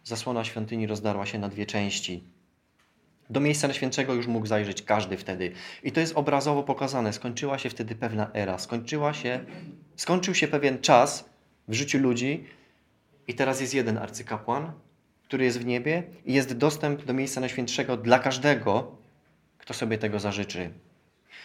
[0.03, 2.23] Zasłona świątyni rozdarła się na dwie części.
[3.29, 5.51] Do miejsca Najświętszego już mógł zajrzeć każdy wtedy.
[5.83, 7.13] I to jest obrazowo pokazane.
[7.13, 8.57] Skończyła się wtedy pewna era.
[8.57, 9.45] Skończyła się,
[9.95, 11.29] skończył się pewien czas
[11.67, 12.43] w życiu ludzi
[13.27, 14.71] i teraz jest jeden arcykapłan,
[15.23, 18.95] który jest w niebie i jest dostęp do miejsca Najświętszego dla każdego,
[19.57, 20.69] kto sobie tego zażyczy.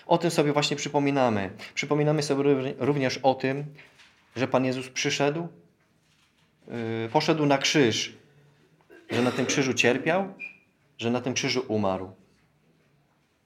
[0.07, 1.51] O tym sobie właśnie przypominamy.
[1.75, 3.65] Przypominamy sobie również o tym,
[4.37, 5.49] że Pan Jezus przyszedł,
[6.69, 6.75] yy,
[7.13, 8.17] poszedł na krzyż,
[9.11, 10.35] że na tym krzyżu cierpiał,
[10.99, 12.11] że na tym krzyżu umarł.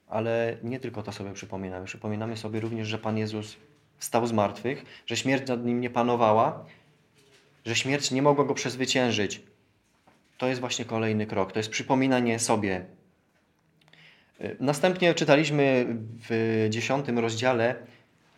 [0.07, 1.85] Ale nie tylko to sobie przypominamy.
[1.85, 3.57] Przypominamy sobie również, że Pan Jezus
[3.97, 6.65] wstał z martwych, że śmierć nad nim nie panowała,
[7.65, 9.41] że śmierć nie mogła go przezwyciężyć.
[10.37, 11.51] To jest właśnie kolejny krok.
[11.51, 12.85] To jest przypominanie sobie
[14.59, 15.85] Następnie czytaliśmy
[16.29, 17.75] w dziesiątym rozdziale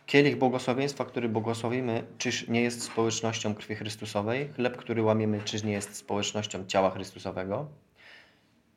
[0.06, 4.48] kielich błogosławieństwa, który błogosławimy, czyż nie jest społecznością krwi Chrystusowej?
[4.48, 7.68] Chleb, który łamiemy, czyż nie jest społecznością ciała Chrystusowego?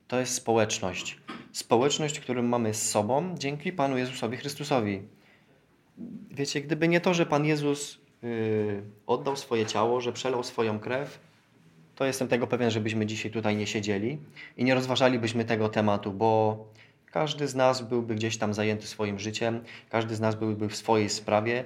[0.07, 1.17] To jest społeczność.
[1.51, 5.01] Społeczność, którą mamy z sobą dzięki Panu Jezusowi Chrystusowi.
[6.31, 11.19] Wiecie, gdyby nie to, że Pan Jezus yy, oddał swoje ciało, że przelał swoją krew,
[11.95, 14.17] to jestem tego pewien, żebyśmy dzisiaj tutaj nie siedzieli
[14.57, 16.57] i nie rozważalibyśmy tego tematu, bo
[17.17, 21.09] każdy z nas byłby gdzieś tam zajęty swoim życiem, każdy z nas byłby w swojej
[21.09, 21.65] sprawie.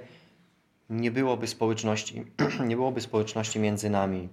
[0.90, 2.24] Nie byłoby społeczności,
[2.68, 4.28] nie byłoby społeczności między nami.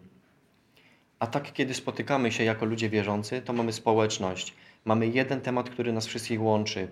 [1.20, 4.54] A tak, kiedy spotykamy się jako ludzie wierzący, to mamy społeczność.
[4.86, 6.88] Mamy jeden temat, który nas wszystkich łączy.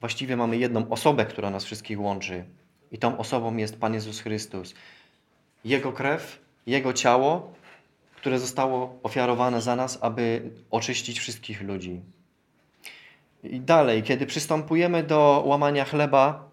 [0.00, 2.44] Właściwie mamy jedną osobę, która nas wszystkich łączy.
[2.92, 4.74] I tą osobą jest Pan Jezus Chrystus.
[5.64, 7.52] Jego krew, Jego ciało,
[8.16, 12.00] które zostało ofiarowane za nas, aby oczyścić wszystkich ludzi.
[13.44, 16.50] I dalej, kiedy przystępujemy do łamania chleba,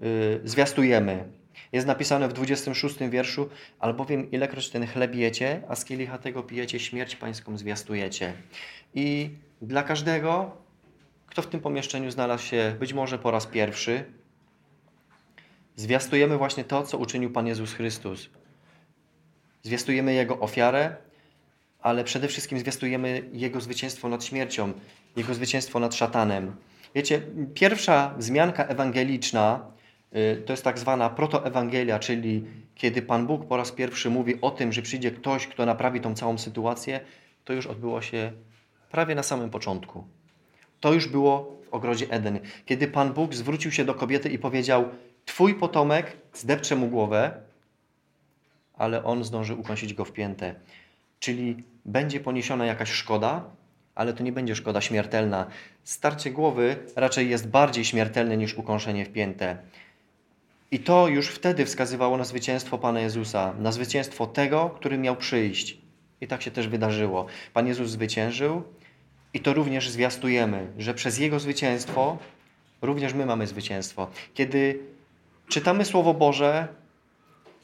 [0.00, 1.24] yy, zwiastujemy.
[1.72, 6.78] Jest napisane w 26 wierszu, albowiem ilekroć ten chleb jecie, a z kielicha tego pijecie,
[6.78, 8.32] śmierć pańską zwiastujecie.
[8.94, 9.30] I
[9.62, 10.56] dla każdego,
[11.26, 14.04] kto w tym pomieszczeniu znalazł się być może po raz pierwszy,
[15.76, 18.30] zwiastujemy właśnie to, co uczynił Pan Jezus Chrystus.
[19.62, 20.96] Zwiastujemy Jego ofiarę,
[21.80, 24.72] ale przede wszystkim zwiastujemy Jego zwycięstwo nad śmiercią,
[25.16, 26.56] Jego zwycięstwo nad szatanem.
[26.94, 27.22] Wiecie,
[27.54, 29.66] pierwsza wzmianka ewangeliczna
[30.16, 34.50] y, to jest tak zwana protoewangelia, czyli kiedy Pan Bóg po raz pierwszy mówi o
[34.50, 37.00] tym, że przyjdzie ktoś, kto naprawi tą całą sytuację,
[37.44, 38.32] to już odbyło się
[38.90, 40.04] prawie na samym początku.
[40.80, 44.88] To już było w ogrodzie Eden, kiedy Pan Bóg zwrócił się do kobiety i powiedział:
[45.24, 47.40] Twój potomek zdepcze mu głowę,
[48.74, 50.54] ale on zdąży ukąsić go w piętę.
[51.20, 53.44] Czyli będzie poniesiona jakaś szkoda,
[53.94, 55.46] ale to nie będzie szkoda śmiertelna.
[55.84, 59.10] Starcie głowy raczej jest bardziej śmiertelne niż ukąszenie w.
[60.70, 65.78] I to już wtedy wskazywało na zwycięstwo Pana Jezusa, na zwycięstwo tego, który miał przyjść.
[66.20, 67.26] I tak się też wydarzyło.
[67.52, 68.62] Pan Jezus zwyciężył
[69.34, 72.18] i to również zwiastujemy, że przez Jego zwycięstwo
[72.82, 74.10] również my mamy zwycięstwo.
[74.34, 74.78] Kiedy
[75.48, 76.68] czytamy Słowo Boże,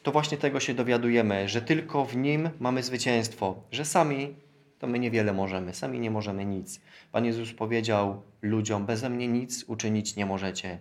[0.02, 4.34] to właśnie tego się dowiadujemy, że tylko w Nim mamy zwycięstwo, że sami
[4.78, 6.80] to my niewiele możemy, sami nie możemy nic.
[7.12, 10.78] Pan Jezus powiedział ludziom, beze mnie nic uczynić nie możecie.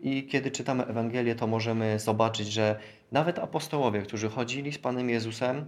[0.00, 2.78] I kiedy czytamy Ewangelię, to możemy zobaczyć, że
[3.12, 5.64] nawet apostołowie, którzy chodzili z Panem Jezusem,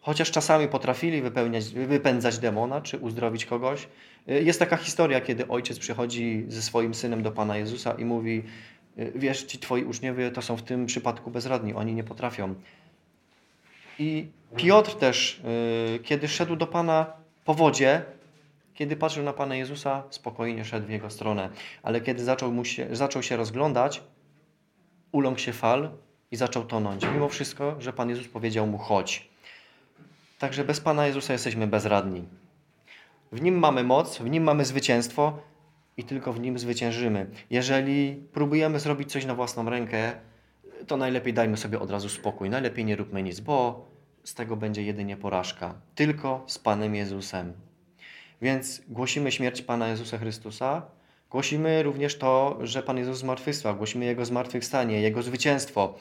[0.00, 3.88] chociaż czasami potrafili wypełniać, wypędzać demona czy uzdrowić kogoś,
[4.26, 8.42] jest taka historia, kiedy ojciec przychodzi ze swoim synem do Pana Jezusa i mówi,
[8.96, 12.54] wiesz, ci twoi uczniowie to są w tym przypadku bezradni, oni nie potrafią.
[13.98, 14.26] I
[14.56, 15.42] Piotr też,
[15.96, 17.06] y, kiedy szedł do Pana
[17.44, 18.02] po wodzie,
[18.74, 21.50] kiedy patrzył na Pana Jezusa, spokojnie szedł w Jego stronę.
[21.82, 24.02] Ale kiedy zaczął, mu się, zaczął się rozglądać,
[25.12, 25.90] uląkł się fal
[26.30, 27.06] i zaczął tonąć.
[27.14, 29.28] Mimo wszystko, że Pan Jezus powiedział mu chodź.
[30.38, 32.24] Także bez Pana Jezusa jesteśmy bezradni.
[33.32, 35.38] W Nim mamy moc, w Nim mamy zwycięstwo
[35.96, 37.26] i tylko w Nim zwyciężymy.
[37.50, 40.12] Jeżeli próbujemy zrobić coś na własną rękę,
[40.86, 42.50] to najlepiej dajmy sobie od razu spokój.
[42.50, 43.86] Najlepiej nie róbmy nic, bo
[44.24, 45.74] z tego będzie jedynie porażka.
[45.94, 47.52] Tylko z Panem Jezusem.
[48.42, 50.82] Więc głosimy śmierć Pana Jezusa Chrystusa,
[51.30, 55.94] głosimy również to, że Pan Jezus zmartwychwstał, głosimy Jego zmartwychwstanie, Jego zwycięstwo.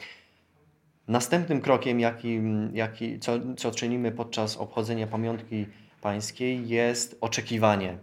[1.08, 2.39] Następnym krokiem, jaki,
[2.73, 5.65] jaki, co, co czynimy podczas obchodzenia pamiątki
[6.01, 7.97] pańskiej, jest oczekiwanie.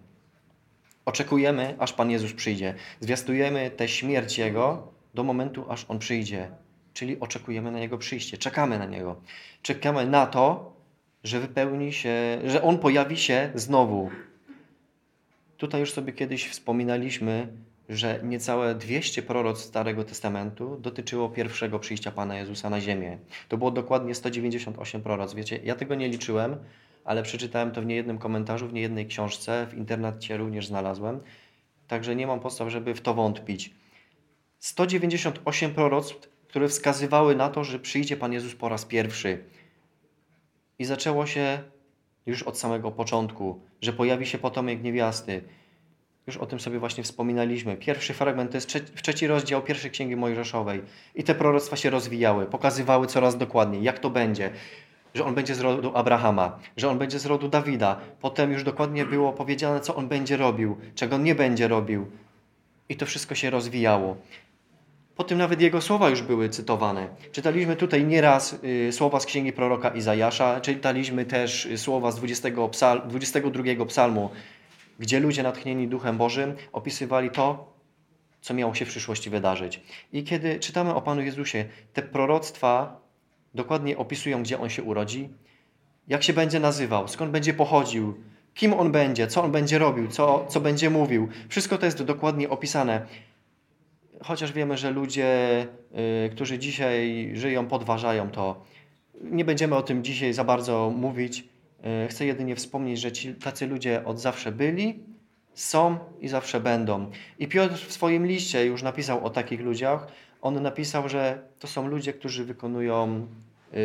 [1.08, 2.74] Oczekujemy, aż Pan Jezus przyjdzie.
[3.00, 6.48] Zwiastujemy tę śmierć Jego do momentu, aż On przyjdzie.
[6.92, 9.20] Czyli oczekujemy na Jego przyjście, czekamy na Niego.
[9.62, 10.72] Czekamy na to,
[11.24, 14.10] że wypełni się, że On pojawi się znowu.
[15.56, 17.48] Tutaj już sobie kiedyś wspominaliśmy,
[17.88, 23.18] że niecałe 200 proroc Starego Testamentu dotyczyło pierwszego przyjścia Pana Jezusa na ziemię.
[23.48, 25.34] To było dokładnie 198 proroc.
[25.34, 26.56] Wiecie, ja tego nie liczyłem,
[27.08, 31.20] ale przeczytałem to w niejednym komentarzu, w niejednej książce, w internecie również znalazłem.
[31.86, 33.74] Także nie mam podstaw, żeby w to wątpić.
[34.58, 39.44] 198 proroctw, które wskazywały na to, że przyjdzie Pan Jezus po raz pierwszy.
[40.78, 41.58] I zaczęło się
[42.26, 45.42] już od samego początku, że pojawi się potomek niewiasty.
[46.26, 47.76] Już o tym sobie właśnie wspominaliśmy.
[47.76, 50.82] Pierwszy fragment to jest trzeci, trzeci rozdział pierwszej Księgi Mojżeszowej.
[51.14, 54.50] I te proroctwa się rozwijały, pokazywały coraz dokładniej, jak to będzie.
[55.14, 57.96] Że on będzie z rodu Abrahama, że on będzie z rodu Dawida.
[58.20, 62.06] Potem już dokładnie było powiedziane, co on będzie robił, czego nie będzie robił.
[62.88, 64.16] I to wszystko się rozwijało.
[65.18, 67.08] Potem nawet jego słowa już były cytowane.
[67.32, 72.48] Czytaliśmy tutaj nieraz y, słowa z księgi proroka Izajasza, czytaliśmy też y, słowa z 20
[72.70, 74.30] psal 22 psalmu,
[74.98, 77.72] gdzie ludzie natchnieni Duchem Bożym opisywali to,
[78.40, 79.82] co miało się w przyszłości wydarzyć.
[80.12, 83.00] I kiedy czytamy o Panu Jezusie, te proroctwa
[83.54, 85.28] dokładnie opisują, gdzie On się urodzi,
[86.08, 88.14] jak się będzie nazywał, skąd będzie pochodził,
[88.54, 91.28] kim On będzie, co On będzie robił, co, co będzie mówił.
[91.48, 93.06] Wszystko to jest dokładnie opisane
[94.24, 95.66] chociaż wiemy, że ludzie,
[96.26, 98.64] y, którzy dzisiaj żyją, podważają to.
[99.22, 101.44] Nie będziemy o tym dzisiaj za bardzo mówić.
[102.04, 104.98] Y, chcę jedynie wspomnieć, że ci, tacy ludzie od zawsze byli,
[105.54, 107.10] są i zawsze będą.
[107.38, 110.06] I Piotr w swoim liście już napisał o takich ludziach.
[110.42, 113.26] On napisał, że to są ludzie, którzy wykonują,
[113.72, 113.78] yy,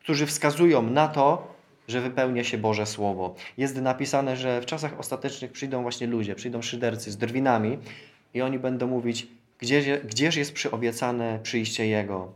[0.00, 1.54] którzy wskazują na to,
[1.88, 3.34] że wypełnia się Boże Słowo.
[3.56, 7.78] Jest napisane, że w czasach ostatecznych przyjdą właśnie ludzie, przyjdą szydercy z drwinami
[8.34, 9.26] i oni będą mówić,
[9.58, 12.32] gdzie, gdzież jest przyobiecane przyjście Jego.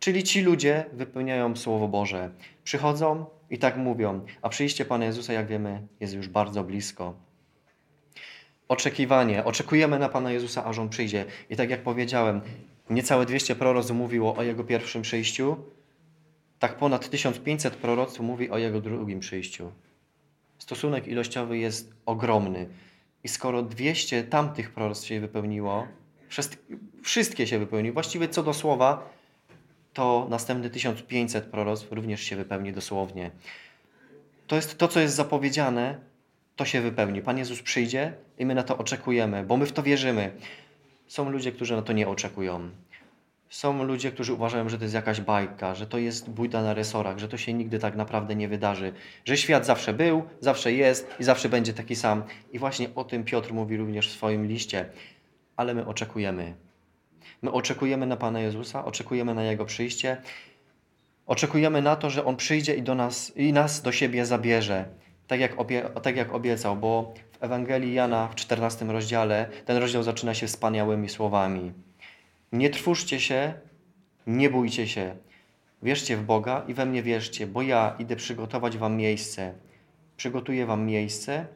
[0.00, 2.30] Czyli ci ludzie wypełniają Słowo Boże.
[2.64, 7.14] Przychodzą i tak mówią, a przyjście Pana Jezusa, jak wiemy, jest już bardzo blisko.
[8.68, 9.44] Oczekiwanie.
[9.44, 11.24] Oczekujemy na Pana Jezusa, aż On przyjdzie.
[11.50, 12.40] I tak jak powiedziałem,
[12.90, 15.56] niecałe 200 proroc mówiło o Jego pierwszym przyjściu,
[16.58, 19.72] tak ponad 1500 proroctw mówi o Jego drugim przyjściu.
[20.58, 22.66] Stosunek ilościowy jest ogromny.
[23.24, 25.86] I skoro 200 tamtych proroctw się wypełniło,
[27.02, 27.92] Wszystkie się wypełni.
[27.92, 29.08] Właściwie co do słowa,
[29.92, 33.30] to następny 1500 proroctw również się wypełni dosłownie.
[34.46, 35.98] To jest to, co jest zapowiedziane,
[36.56, 37.22] to się wypełni.
[37.22, 40.32] Pan Jezus przyjdzie i my na to oczekujemy, bo my w to wierzymy.
[41.06, 42.70] Są ludzie, którzy na to nie oczekują.
[43.48, 47.18] Są ludzie, którzy uważają, że to jest jakaś bajka, że to jest bójda na resorach,
[47.18, 48.92] że to się nigdy tak naprawdę nie wydarzy,
[49.24, 52.22] że świat zawsze był, zawsze jest i zawsze będzie taki sam.
[52.52, 54.88] I właśnie o tym Piotr mówi również w swoim liście
[55.56, 56.54] ale my oczekujemy.
[57.42, 60.16] My oczekujemy na Pana Jezusa, oczekujemy na Jego przyjście,
[61.26, 64.84] oczekujemy na to, że On przyjdzie i, do nas, i nas do siebie zabierze,
[65.26, 70.02] tak jak, obie, tak jak obiecał, bo w Ewangelii Jana w 14 rozdziale ten rozdział
[70.02, 71.72] zaczyna się wspaniałymi słowami.
[72.52, 73.54] Nie trwóżcie się
[74.26, 75.16] Nie bójcie się.
[75.82, 79.54] Wierzcie w Boga i we mnie wierzcie, bo ja idę przygotować wam miejsce.
[80.16, 81.46] Przygotuję wam miejsce,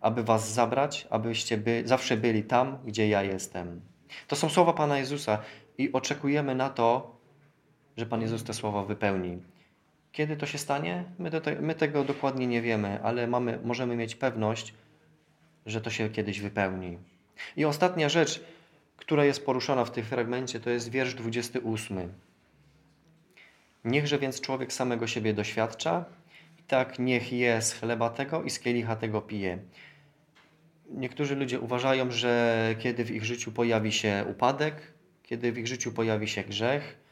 [0.00, 3.80] aby was zabrać, abyście by, zawsze byli tam, gdzie ja jestem.
[4.28, 5.38] To są słowa Pana Jezusa
[5.78, 7.16] i oczekujemy na to,
[7.96, 9.38] że Pan Jezus te słowa wypełni.
[10.18, 11.04] Kiedy to się stanie?
[11.18, 14.74] My, te, my tego dokładnie nie wiemy, ale mamy, możemy mieć pewność,
[15.66, 16.98] że to się kiedyś wypełni.
[17.56, 18.44] I ostatnia rzecz,
[18.96, 22.12] która jest poruszona w tym fragmencie, to jest wiersz 28.
[23.84, 26.04] Niechże więc człowiek samego siebie doświadcza,
[26.58, 29.58] i tak niech je z chleba tego i z kielicha tego pije.
[30.90, 35.92] Niektórzy ludzie uważają, że kiedy w ich życiu pojawi się upadek, kiedy w ich życiu
[35.92, 37.07] pojawi się grzech,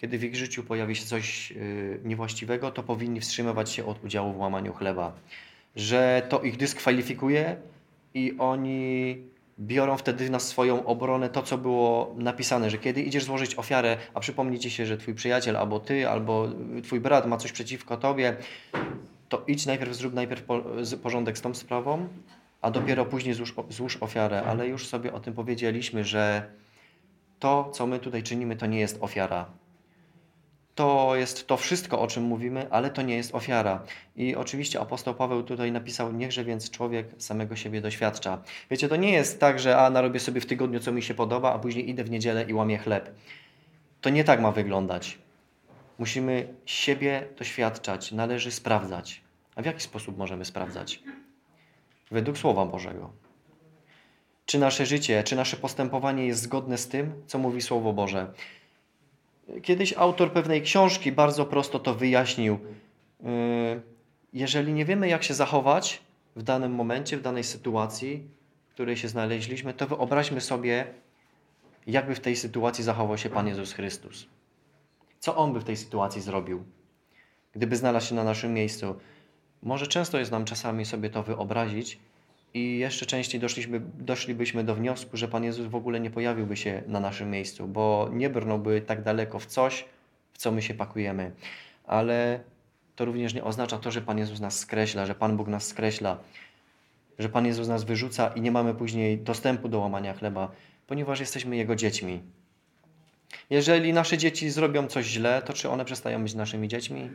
[0.00, 4.32] kiedy w ich życiu pojawi się coś y, niewłaściwego, to powinni wstrzymywać się od udziału
[4.32, 5.12] w łamaniu chleba.
[5.76, 7.56] Że to ich dyskwalifikuje
[8.14, 9.16] i oni
[9.58, 14.20] biorą wtedy na swoją obronę to, co było napisane, że kiedy idziesz złożyć ofiarę, a
[14.20, 16.48] przypomni ci się, że twój przyjaciel albo ty, albo
[16.82, 18.36] twój brat ma coś przeciwko tobie,
[19.28, 20.44] to idź najpierw, zrób najpierw
[21.02, 22.08] porządek z tą sprawą,
[22.62, 24.42] a dopiero później złóż, złóż ofiarę.
[24.42, 26.50] Ale już sobie o tym powiedzieliśmy, że
[27.38, 29.59] to, co my tutaj czynimy, to nie jest ofiara
[30.80, 33.82] to jest to wszystko, o czym mówimy, ale to nie jest ofiara.
[34.16, 38.42] I oczywiście apostoł Paweł tutaj napisał, niechże więc człowiek samego siebie doświadcza.
[38.70, 41.52] Wiecie, to nie jest tak, że a narobię sobie w tygodniu, co mi się podoba,
[41.52, 43.14] a później idę w niedzielę i łamię chleb.
[44.00, 45.18] To nie tak ma wyglądać.
[45.98, 49.20] Musimy siebie doświadczać, należy sprawdzać.
[49.56, 51.02] A w jaki sposób możemy sprawdzać?
[52.10, 53.10] Według Słowa Bożego.
[54.46, 58.32] Czy nasze życie, czy nasze postępowanie jest zgodne z tym, co mówi Słowo Boże?
[59.62, 62.58] Kiedyś autor pewnej książki bardzo prosto to wyjaśnił.
[63.20, 63.26] Y,
[64.32, 66.02] jeżeli nie wiemy, jak się zachować
[66.36, 68.22] w danym momencie, w danej sytuacji,
[68.68, 70.86] w której się znaleźliśmy, to wyobraźmy sobie,
[71.86, 74.26] jakby w tej sytuacji zachował się Pan Jezus Chrystus.
[75.18, 76.64] Co On by w tej sytuacji zrobił,
[77.52, 78.94] gdyby znalazł się na naszym miejscu?
[79.62, 81.98] Może często jest nam czasami sobie to wyobrazić,
[82.54, 86.82] i jeszcze częściej doszliśmy, doszlibyśmy do wniosku, że Pan Jezus w ogóle nie pojawiłby się
[86.86, 89.84] na naszym miejscu, bo nie brnąłby tak daleko w coś,
[90.32, 91.32] w co my się pakujemy.
[91.84, 92.40] Ale
[92.96, 96.18] to również nie oznacza to, że Pan Jezus nas skreśla, że Pan Bóg nas skreśla,
[97.18, 100.50] że Pan Jezus nas wyrzuca i nie mamy później dostępu do łamania chleba,
[100.86, 102.20] ponieważ jesteśmy Jego dziećmi.
[103.50, 107.10] Jeżeli nasze dzieci zrobią coś źle, to czy one przestają być naszymi dziećmi?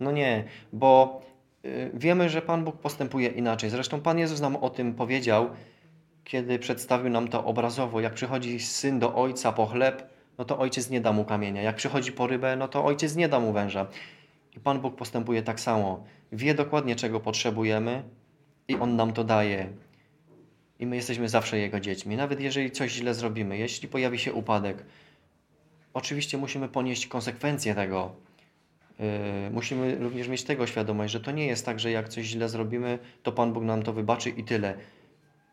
[0.00, 1.20] No nie, bo
[1.94, 3.70] wiemy, że Pan Bóg postępuje inaczej.
[3.70, 5.50] Zresztą Pan Jezus nam o tym powiedział,
[6.24, 8.00] kiedy przedstawił nam to obrazowo.
[8.00, 11.62] Jak przychodzi syn do ojca po chleb, no to ojciec nie da mu kamienia.
[11.62, 13.86] Jak przychodzi po rybę, no to ojciec nie da mu węża.
[14.56, 16.04] I Pan Bóg postępuje tak samo.
[16.32, 18.02] Wie dokładnie, czego potrzebujemy
[18.68, 19.68] i On nam to daje.
[20.78, 22.16] I my jesteśmy zawsze Jego dziećmi.
[22.16, 24.84] Nawet jeżeli coś źle zrobimy, jeśli pojawi się upadek,
[25.94, 28.27] oczywiście musimy ponieść konsekwencje tego
[29.50, 32.98] musimy również mieć tego świadomość, że to nie jest tak, że jak coś źle zrobimy,
[33.22, 34.74] to Pan Bóg nam to wybaczy i tyle.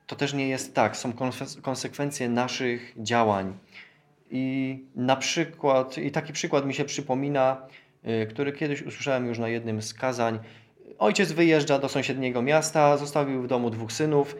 [0.07, 0.97] To też nie jest tak.
[0.97, 1.13] Są
[1.61, 3.53] konsekwencje naszych działań.
[4.31, 7.57] I na przykład, i taki przykład mi się przypomina,
[8.03, 10.39] yy, który kiedyś usłyszałem już na jednym z kazań.
[10.99, 14.35] Ojciec wyjeżdża do sąsiedniego miasta, zostawił w domu dwóch synów.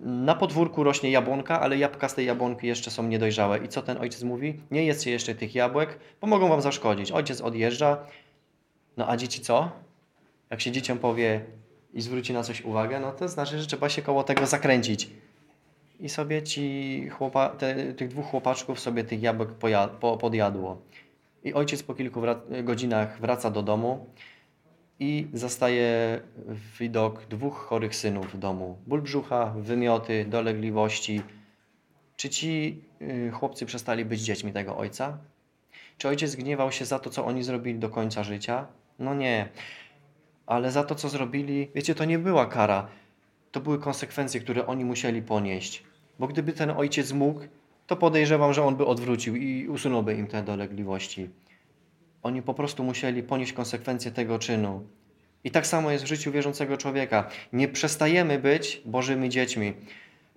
[0.00, 3.58] Na podwórku rośnie jabłonka, ale jabłka z tej jabłonki jeszcze są niedojrzałe.
[3.58, 4.60] I co ten ojciec mówi?
[4.70, 7.12] Nie jedzcie jeszcze tych jabłek, bo mogą wam zaszkodzić.
[7.12, 7.98] Ojciec odjeżdża,
[8.96, 9.70] no a dzieci co?
[10.50, 11.40] Jak się dzieciom powie
[11.94, 15.10] i zwróci na coś uwagę, no to znaczy, że trzeba się koło tego zakręcić.
[16.00, 19.48] I sobie ci chłopa, te, tych dwóch chłopaczków sobie tych jabłek
[20.00, 20.82] po, podjadło.
[21.44, 24.06] I ojciec po kilku wra- godzinach wraca do domu
[24.98, 26.20] i zastaje
[26.78, 28.78] widok dwóch chorych synów w domu.
[28.86, 31.22] Ból brzucha, wymioty, dolegliwości.
[32.16, 35.18] Czy ci y, chłopcy przestali być dziećmi tego ojca?
[35.98, 38.66] Czy ojciec gniewał się za to, co oni zrobili do końca życia?
[39.00, 39.48] No nie.
[40.46, 42.88] Ale za to, co zrobili, wiecie, to nie była kara.
[43.52, 45.84] To były konsekwencje, które oni musieli ponieść.
[46.18, 47.40] Bo gdyby ten ojciec mógł,
[47.86, 51.28] to podejrzewam, że on by odwrócił i usunąłby im te dolegliwości.
[52.22, 54.86] Oni po prostu musieli ponieść konsekwencje tego czynu.
[55.44, 57.30] I tak samo jest w życiu wierzącego człowieka.
[57.52, 59.74] Nie przestajemy być Bożymi dziećmi.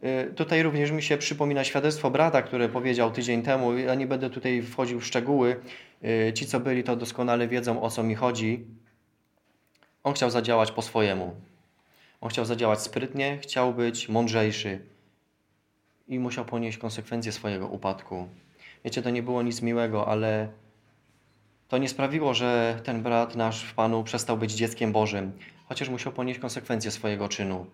[0.03, 3.77] Y, tutaj również mi się przypomina świadectwo brata, które powiedział tydzień temu.
[3.77, 5.55] Ja nie będę tutaj wchodził w szczegóły.
[6.03, 8.65] Y, ci, co byli, to doskonale wiedzą, o co mi chodzi.
[10.03, 11.35] On chciał zadziałać po swojemu.
[12.21, 14.79] On chciał zadziałać sprytnie, chciał być mądrzejszy
[16.07, 18.27] i musiał ponieść konsekwencje swojego upadku.
[18.85, 20.47] Wiecie, to nie było nic miłego, ale
[21.67, 25.31] to nie sprawiło, że ten brat nasz w Panu przestał być dzieckiem Bożym,
[25.69, 27.65] chociaż musiał ponieść konsekwencje swojego czynu.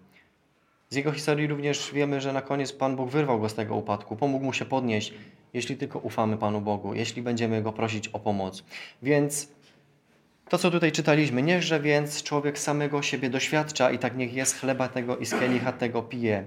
[0.91, 4.15] Z jego historii również wiemy, że na koniec Pan Bóg wyrwał go z tego upadku,
[4.15, 5.13] pomógł mu się podnieść,
[5.53, 8.63] jeśli tylko ufamy Panu Bogu, jeśli będziemy go prosić o pomoc.
[9.03, 9.47] Więc
[10.49, 14.87] to, co tutaj czytaliśmy, niechże więc człowiek samego siebie doświadcza i tak niech jest chleba
[14.87, 16.43] tego i z kielicha tego pije.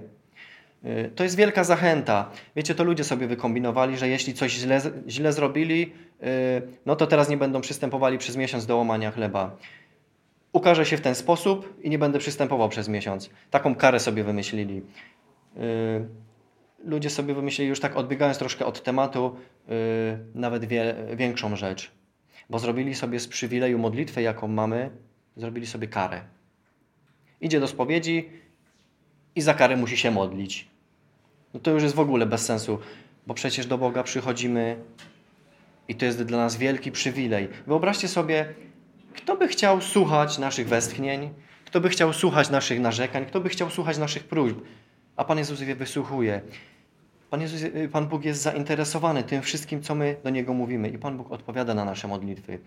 [0.85, 2.31] Y, to jest wielka zachęta.
[2.55, 6.25] Wiecie, to ludzie sobie wykombinowali, że jeśli coś źle, źle zrobili, y,
[6.85, 9.57] no to teraz nie będą przystępowali przez miesiąc do łamania chleba.
[10.53, 13.29] Ukażę się w ten sposób i nie będę przystępował przez miesiąc.
[13.51, 14.81] Taką karę sobie wymyślili.
[15.57, 16.07] Y,
[16.83, 19.35] ludzie sobie wymyślili, już tak odbiegając troszkę od tematu,
[20.35, 21.91] nawet wie, większą rzecz.
[22.49, 24.89] Bo zrobili sobie z przywileju modlitwy, jaką mamy,
[25.35, 26.21] zrobili sobie karę.
[27.41, 28.29] Idzie do spowiedzi
[29.35, 30.73] i za karę musi się modlić
[31.53, 32.79] no to już jest w ogóle bez sensu,
[33.27, 34.77] bo przecież do Boga przychodzimy
[35.87, 37.47] i to jest dla nas wielki przywilej.
[37.67, 38.53] Wyobraźcie sobie,
[39.15, 41.29] kto by chciał słuchać naszych westchnień,
[41.65, 44.57] kto by chciał słuchać naszych narzekań, kto by chciał słuchać naszych próśb,
[45.15, 46.41] a Pan Jezus je wysłuchuje.
[47.29, 47.61] Pan, Jezus,
[47.91, 51.73] Pan Bóg jest zainteresowany tym wszystkim, co my do Niego mówimy i Pan Bóg odpowiada
[51.73, 52.59] na nasze modlitwy.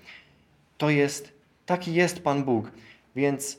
[0.78, 1.32] To jest,
[1.66, 2.70] taki jest Pan Bóg,
[3.16, 3.58] więc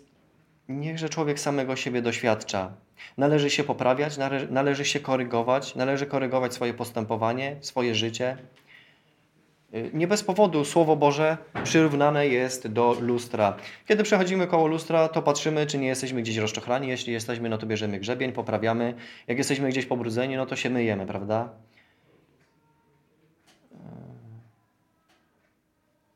[0.69, 2.71] niechże człowiek samego siebie doświadcza.
[3.17, 4.17] Należy się poprawiać,
[4.49, 8.38] należy się korygować, należy korygować swoje postępowanie, swoje życie.
[9.93, 13.57] Nie bez powodu Słowo Boże przyrównane jest do lustra.
[13.88, 16.88] Kiedy przechodzimy koło lustra, to patrzymy, czy nie jesteśmy gdzieś rozczochrani.
[16.88, 18.93] Jeśli jesteśmy, no to bierzemy grzebień, poprawiamy.
[19.28, 21.49] Jak jesteśmy gdzieś pobrudzeni, no to się myjemy, prawda?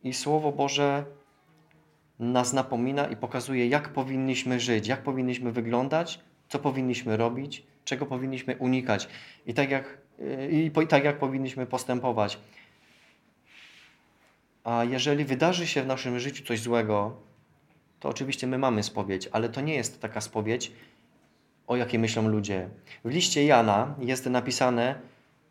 [0.03, 1.05] I Słowo Boże
[2.19, 8.55] nas napomina i pokazuje, jak powinniśmy żyć, jak powinniśmy wyglądać, co powinniśmy robić, czego powinniśmy
[8.57, 9.07] unikać
[9.45, 9.97] i tak jak,
[10.51, 12.39] i tak jak powinniśmy postępować.
[14.63, 17.17] A jeżeli wydarzy się w naszym życiu coś złego,
[17.99, 20.71] to oczywiście my mamy spowiedź, ale to nie jest taka spowiedź,
[21.67, 22.69] o jakiej myślą ludzie.
[23.05, 24.95] W liście Jana jest napisane: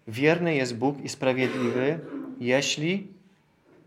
[0.08, 1.98] Wierny jest Bóg i sprawiedliwy,
[2.40, 3.06] jeśli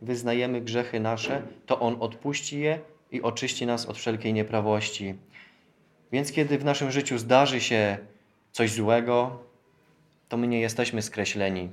[0.02, 2.80] wyznajemy grzechy nasze, to On odpuści je
[3.12, 5.16] i oczyści nas od wszelkiej nieprawości.
[6.12, 7.98] Więc kiedy w naszym życiu zdarzy się
[8.52, 9.40] coś złego,
[10.30, 11.70] to my nie jesteśmy skreśleni.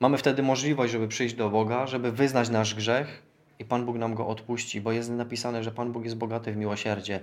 [0.00, 3.22] Mamy wtedy możliwość, żeby przyjść do Boga, żeby wyznać nasz grzech
[3.58, 6.56] i Pan Bóg nam go odpuści, bo jest napisane, że Pan Bóg jest bogaty w
[6.56, 7.20] miłosierdzie.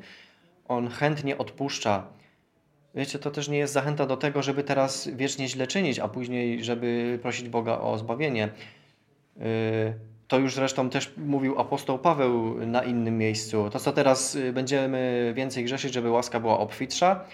[0.68, 2.08] On chętnie odpuszcza.
[2.96, 6.64] Wiecie, to też nie jest zachęta do tego, żeby teraz wiecznie źle czynić, a później,
[6.64, 8.50] żeby prosić Boga o zbawienie.
[9.38, 9.44] Yy,
[10.28, 13.70] to już zresztą też mówił apostoł Paweł na innym miejscu.
[13.70, 17.26] To, co teraz y, będziemy więcej grzeszyć, żeby łaska była obfitsza,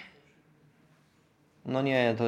[1.66, 2.24] no nie, to,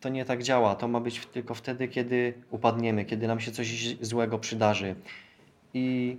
[0.00, 0.74] to nie tak działa.
[0.74, 4.94] To ma być tylko wtedy, kiedy upadniemy, kiedy nam się coś złego przydarzy.
[5.74, 6.16] I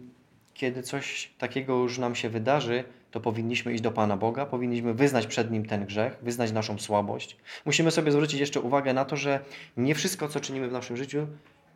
[0.53, 5.27] kiedy coś takiego już nam się wydarzy, to powinniśmy iść do Pana Boga, powinniśmy wyznać
[5.27, 7.37] przed Nim ten grzech, wyznać naszą słabość.
[7.65, 9.39] Musimy sobie zwrócić jeszcze uwagę na to, że
[9.77, 11.27] nie wszystko, co czynimy w naszym życiu,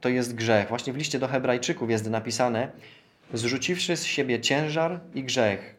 [0.02, 0.70] to jest grzech.
[0.70, 2.72] Właśnie w liście do Hebrajczyków jest napisane:
[3.34, 5.76] zrzuciwszy z siebie ciężar i grzech.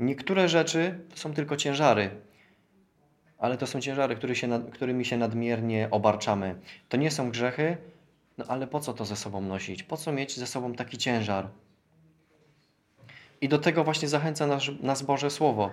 [0.00, 2.10] Niektóre rzeczy to są tylko ciężary,
[3.44, 6.54] ale to są ciężary, który się, którymi się nadmiernie obarczamy.
[6.88, 7.76] To nie są grzechy,
[8.38, 9.82] no ale po co to ze sobą nosić?
[9.82, 11.48] Po co mieć ze sobą taki ciężar?
[13.40, 15.70] I do tego właśnie zachęca nas, nas Boże Słowo.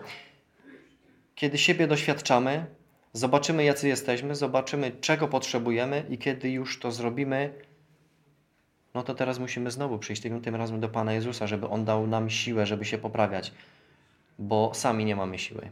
[1.36, 2.66] Kiedy siebie doświadczamy,
[3.14, 7.54] Zobaczymy, jacy jesteśmy, zobaczymy, czego potrzebujemy, i kiedy już to zrobimy,
[8.94, 12.08] no to teraz musimy znowu przyjść tym, tym razem do Pana Jezusa, żeby On dał
[12.08, 13.52] nam siłę, żeby się poprawiać,
[14.40, 15.70] bo sami nie mamy siły.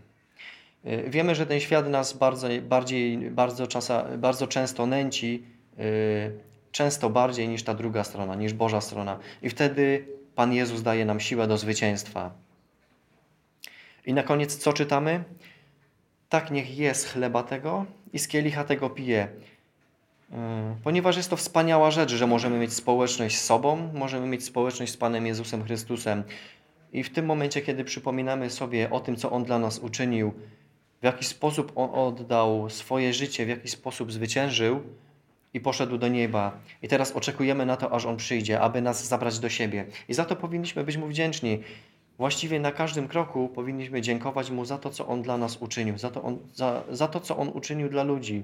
[0.86, 5.44] Y, wiemy, że ten świat nas bardzo, bardziej, bardzo, czasa, bardzo często nęci,
[5.80, 6.32] y,
[6.72, 9.20] często bardziej niż ta druga strona, niż Boża strona.
[9.42, 10.06] I wtedy
[10.36, 12.32] Pan Jezus daje nam siłę do zwycięstwa.
[14.06, 15.24] I na koniec co czytamy?
[16.30, 19.28] tak niech jest chleba tego i z kielicha tego pije.
[20.32, 24.92] E, ponieważ jest to wspaniała rzecz, że możemy mieć społeczność z sobą, możemy mieć społeczność
[24.92, 26.24] z Panem Jezusem Chrystusem.
[26.94, 30.34] I w tym momencie, kiedy przypominamy sobie o tym, co On dla nas uczynił,
[31.02, 34.84] w jaki sposób On oddał swoje życie, w jaki sposób zwyciężył
[35.54, 36.60] i poszedł do nieba.
[36.82, 39.86] I teraz oczekujemy na to, aż On przyjdzie, aby nas zabrać do siebie.
[40.10, 41.60] I za to powinniśmy być Mu wdzięczni.
[42.18, 46.10] Właściwie na każdym kroku powinniśmy dziękować Mu za to, co On dla nas uczynił, za
[46.10, 48.44] to, on, za, za to, co On uczynił dla ludzi,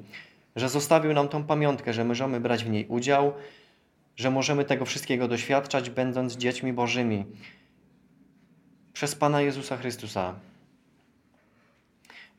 [0.56, 3.34] że zostawił nam tą pamiątkę, że możemy brać w niej udział,
[4.16, 7.26] że możemy tego wszystkiego doświadczać, będąc dziećmi Bożymi
[8.94, 10.36] przez Pana Jezusa Chrystusa.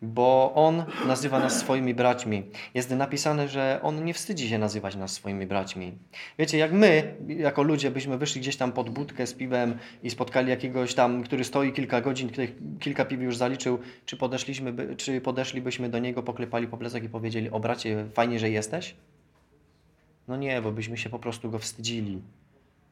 [0.03, 2.43] Bo On nazywa nas swoimi braćmi.
[2.75, 5.99] Jest napisane, że On nie wstydzi się nazywać nas swoimi braćmi.
[6.39, 10.51] Wiecie, jak my, jako ludzie, byśmy wyszli gdzieś tam pod budkę z piwem i spotkali
[10.51, 12.31] jakiegoś tam, który stoi kilka godzin,
[12.81, 17.51] kilka piw już zaliczył, czy, podeszliśmy, czy podeszlibyśmy do niego, poklepali po plecach i powiedzieli,
[17.51, 18.95] o bracie, fajnie, że jesteś?
[20.29, 22.23] No nie, bo byśmy się po prostu go wstydzili.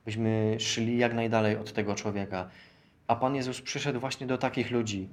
[0.05, 2.51] Byśmy szli jak najdalej od tego człowieka.
[3.07, 5.09] A Pan Jezus przyszedł właśnie do takich ludzi.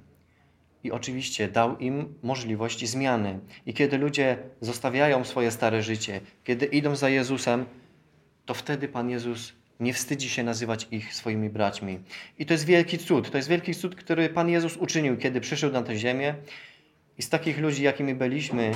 [0.84, 3.38] I oczywiście dał im możliwość zmiany.
[3.66, 7.64] I kiedy ludzie zostawiają swoje stare życie, kiedy idą za Jezusem,
[8.46, 11.98] to wtedy Pan Jezus nie wstydzi się nazywać ich swoimi braćmi.
[12.38, 13.30] I to jest wielki cud.
[13.30, 16.34] To jest wielki cud, który Pan Jezus uczynił, kiedy przyszedł na tę ziemię.
[17.18, 18.72] I z takich ludzi, jakimi byliśmy,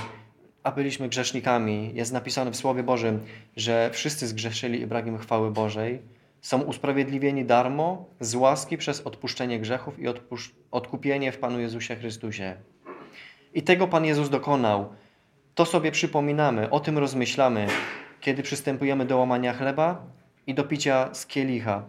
[0.62, 3.20] a byliśmy grzesznikami, jest napisane w Słowie Bożym,
[3.56, 5.98] że wszyscy zgrzeszyli i brak im chwały Bożej,
[6.46, 10.04] są usprawiedliwieni darmo z łaski przez odpuszczenie grzechów i
[10.70, 12.56] odkupienie w Panu Jezusie Chrystusie.
[13.54, 14.92] I tego Pan Jezus dokonał.
[15.54, 17.66] To sobie przypominamy, o tym rozmyślamy,
[18.20, 20.06] kiedy przystępujemy do łamania chleba
[20.46, 21.84] i do picia z kielicha.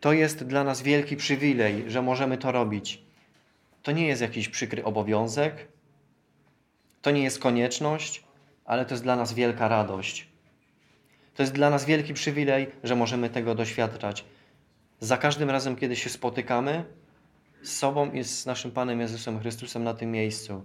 [0.00, 3.02] To jest dla nas wielki przywilej, że możemy to robić.
[3.82, 5.68] To nie jest jakiś przykry obowiązek,
[7.02, 8.24] to nie jest konieczność,
[8.64, 10.33] ale to jest dla nas wielka radość.
[11.34, 14.24] To jest dla nas wielki przywilej, że możemy tego doświadczać.
[15.00, 16.84] Za każdym razem, kiedy się spotykamy
[17.62, 20.64] z sobą i z naszym Panem Jezusem Chrystusem na tym miejscu.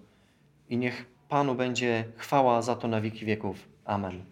[0.69, 3.69] I niech Panu będzie chwała za to na wieki wieków.
[3.85, 4.23] Amen.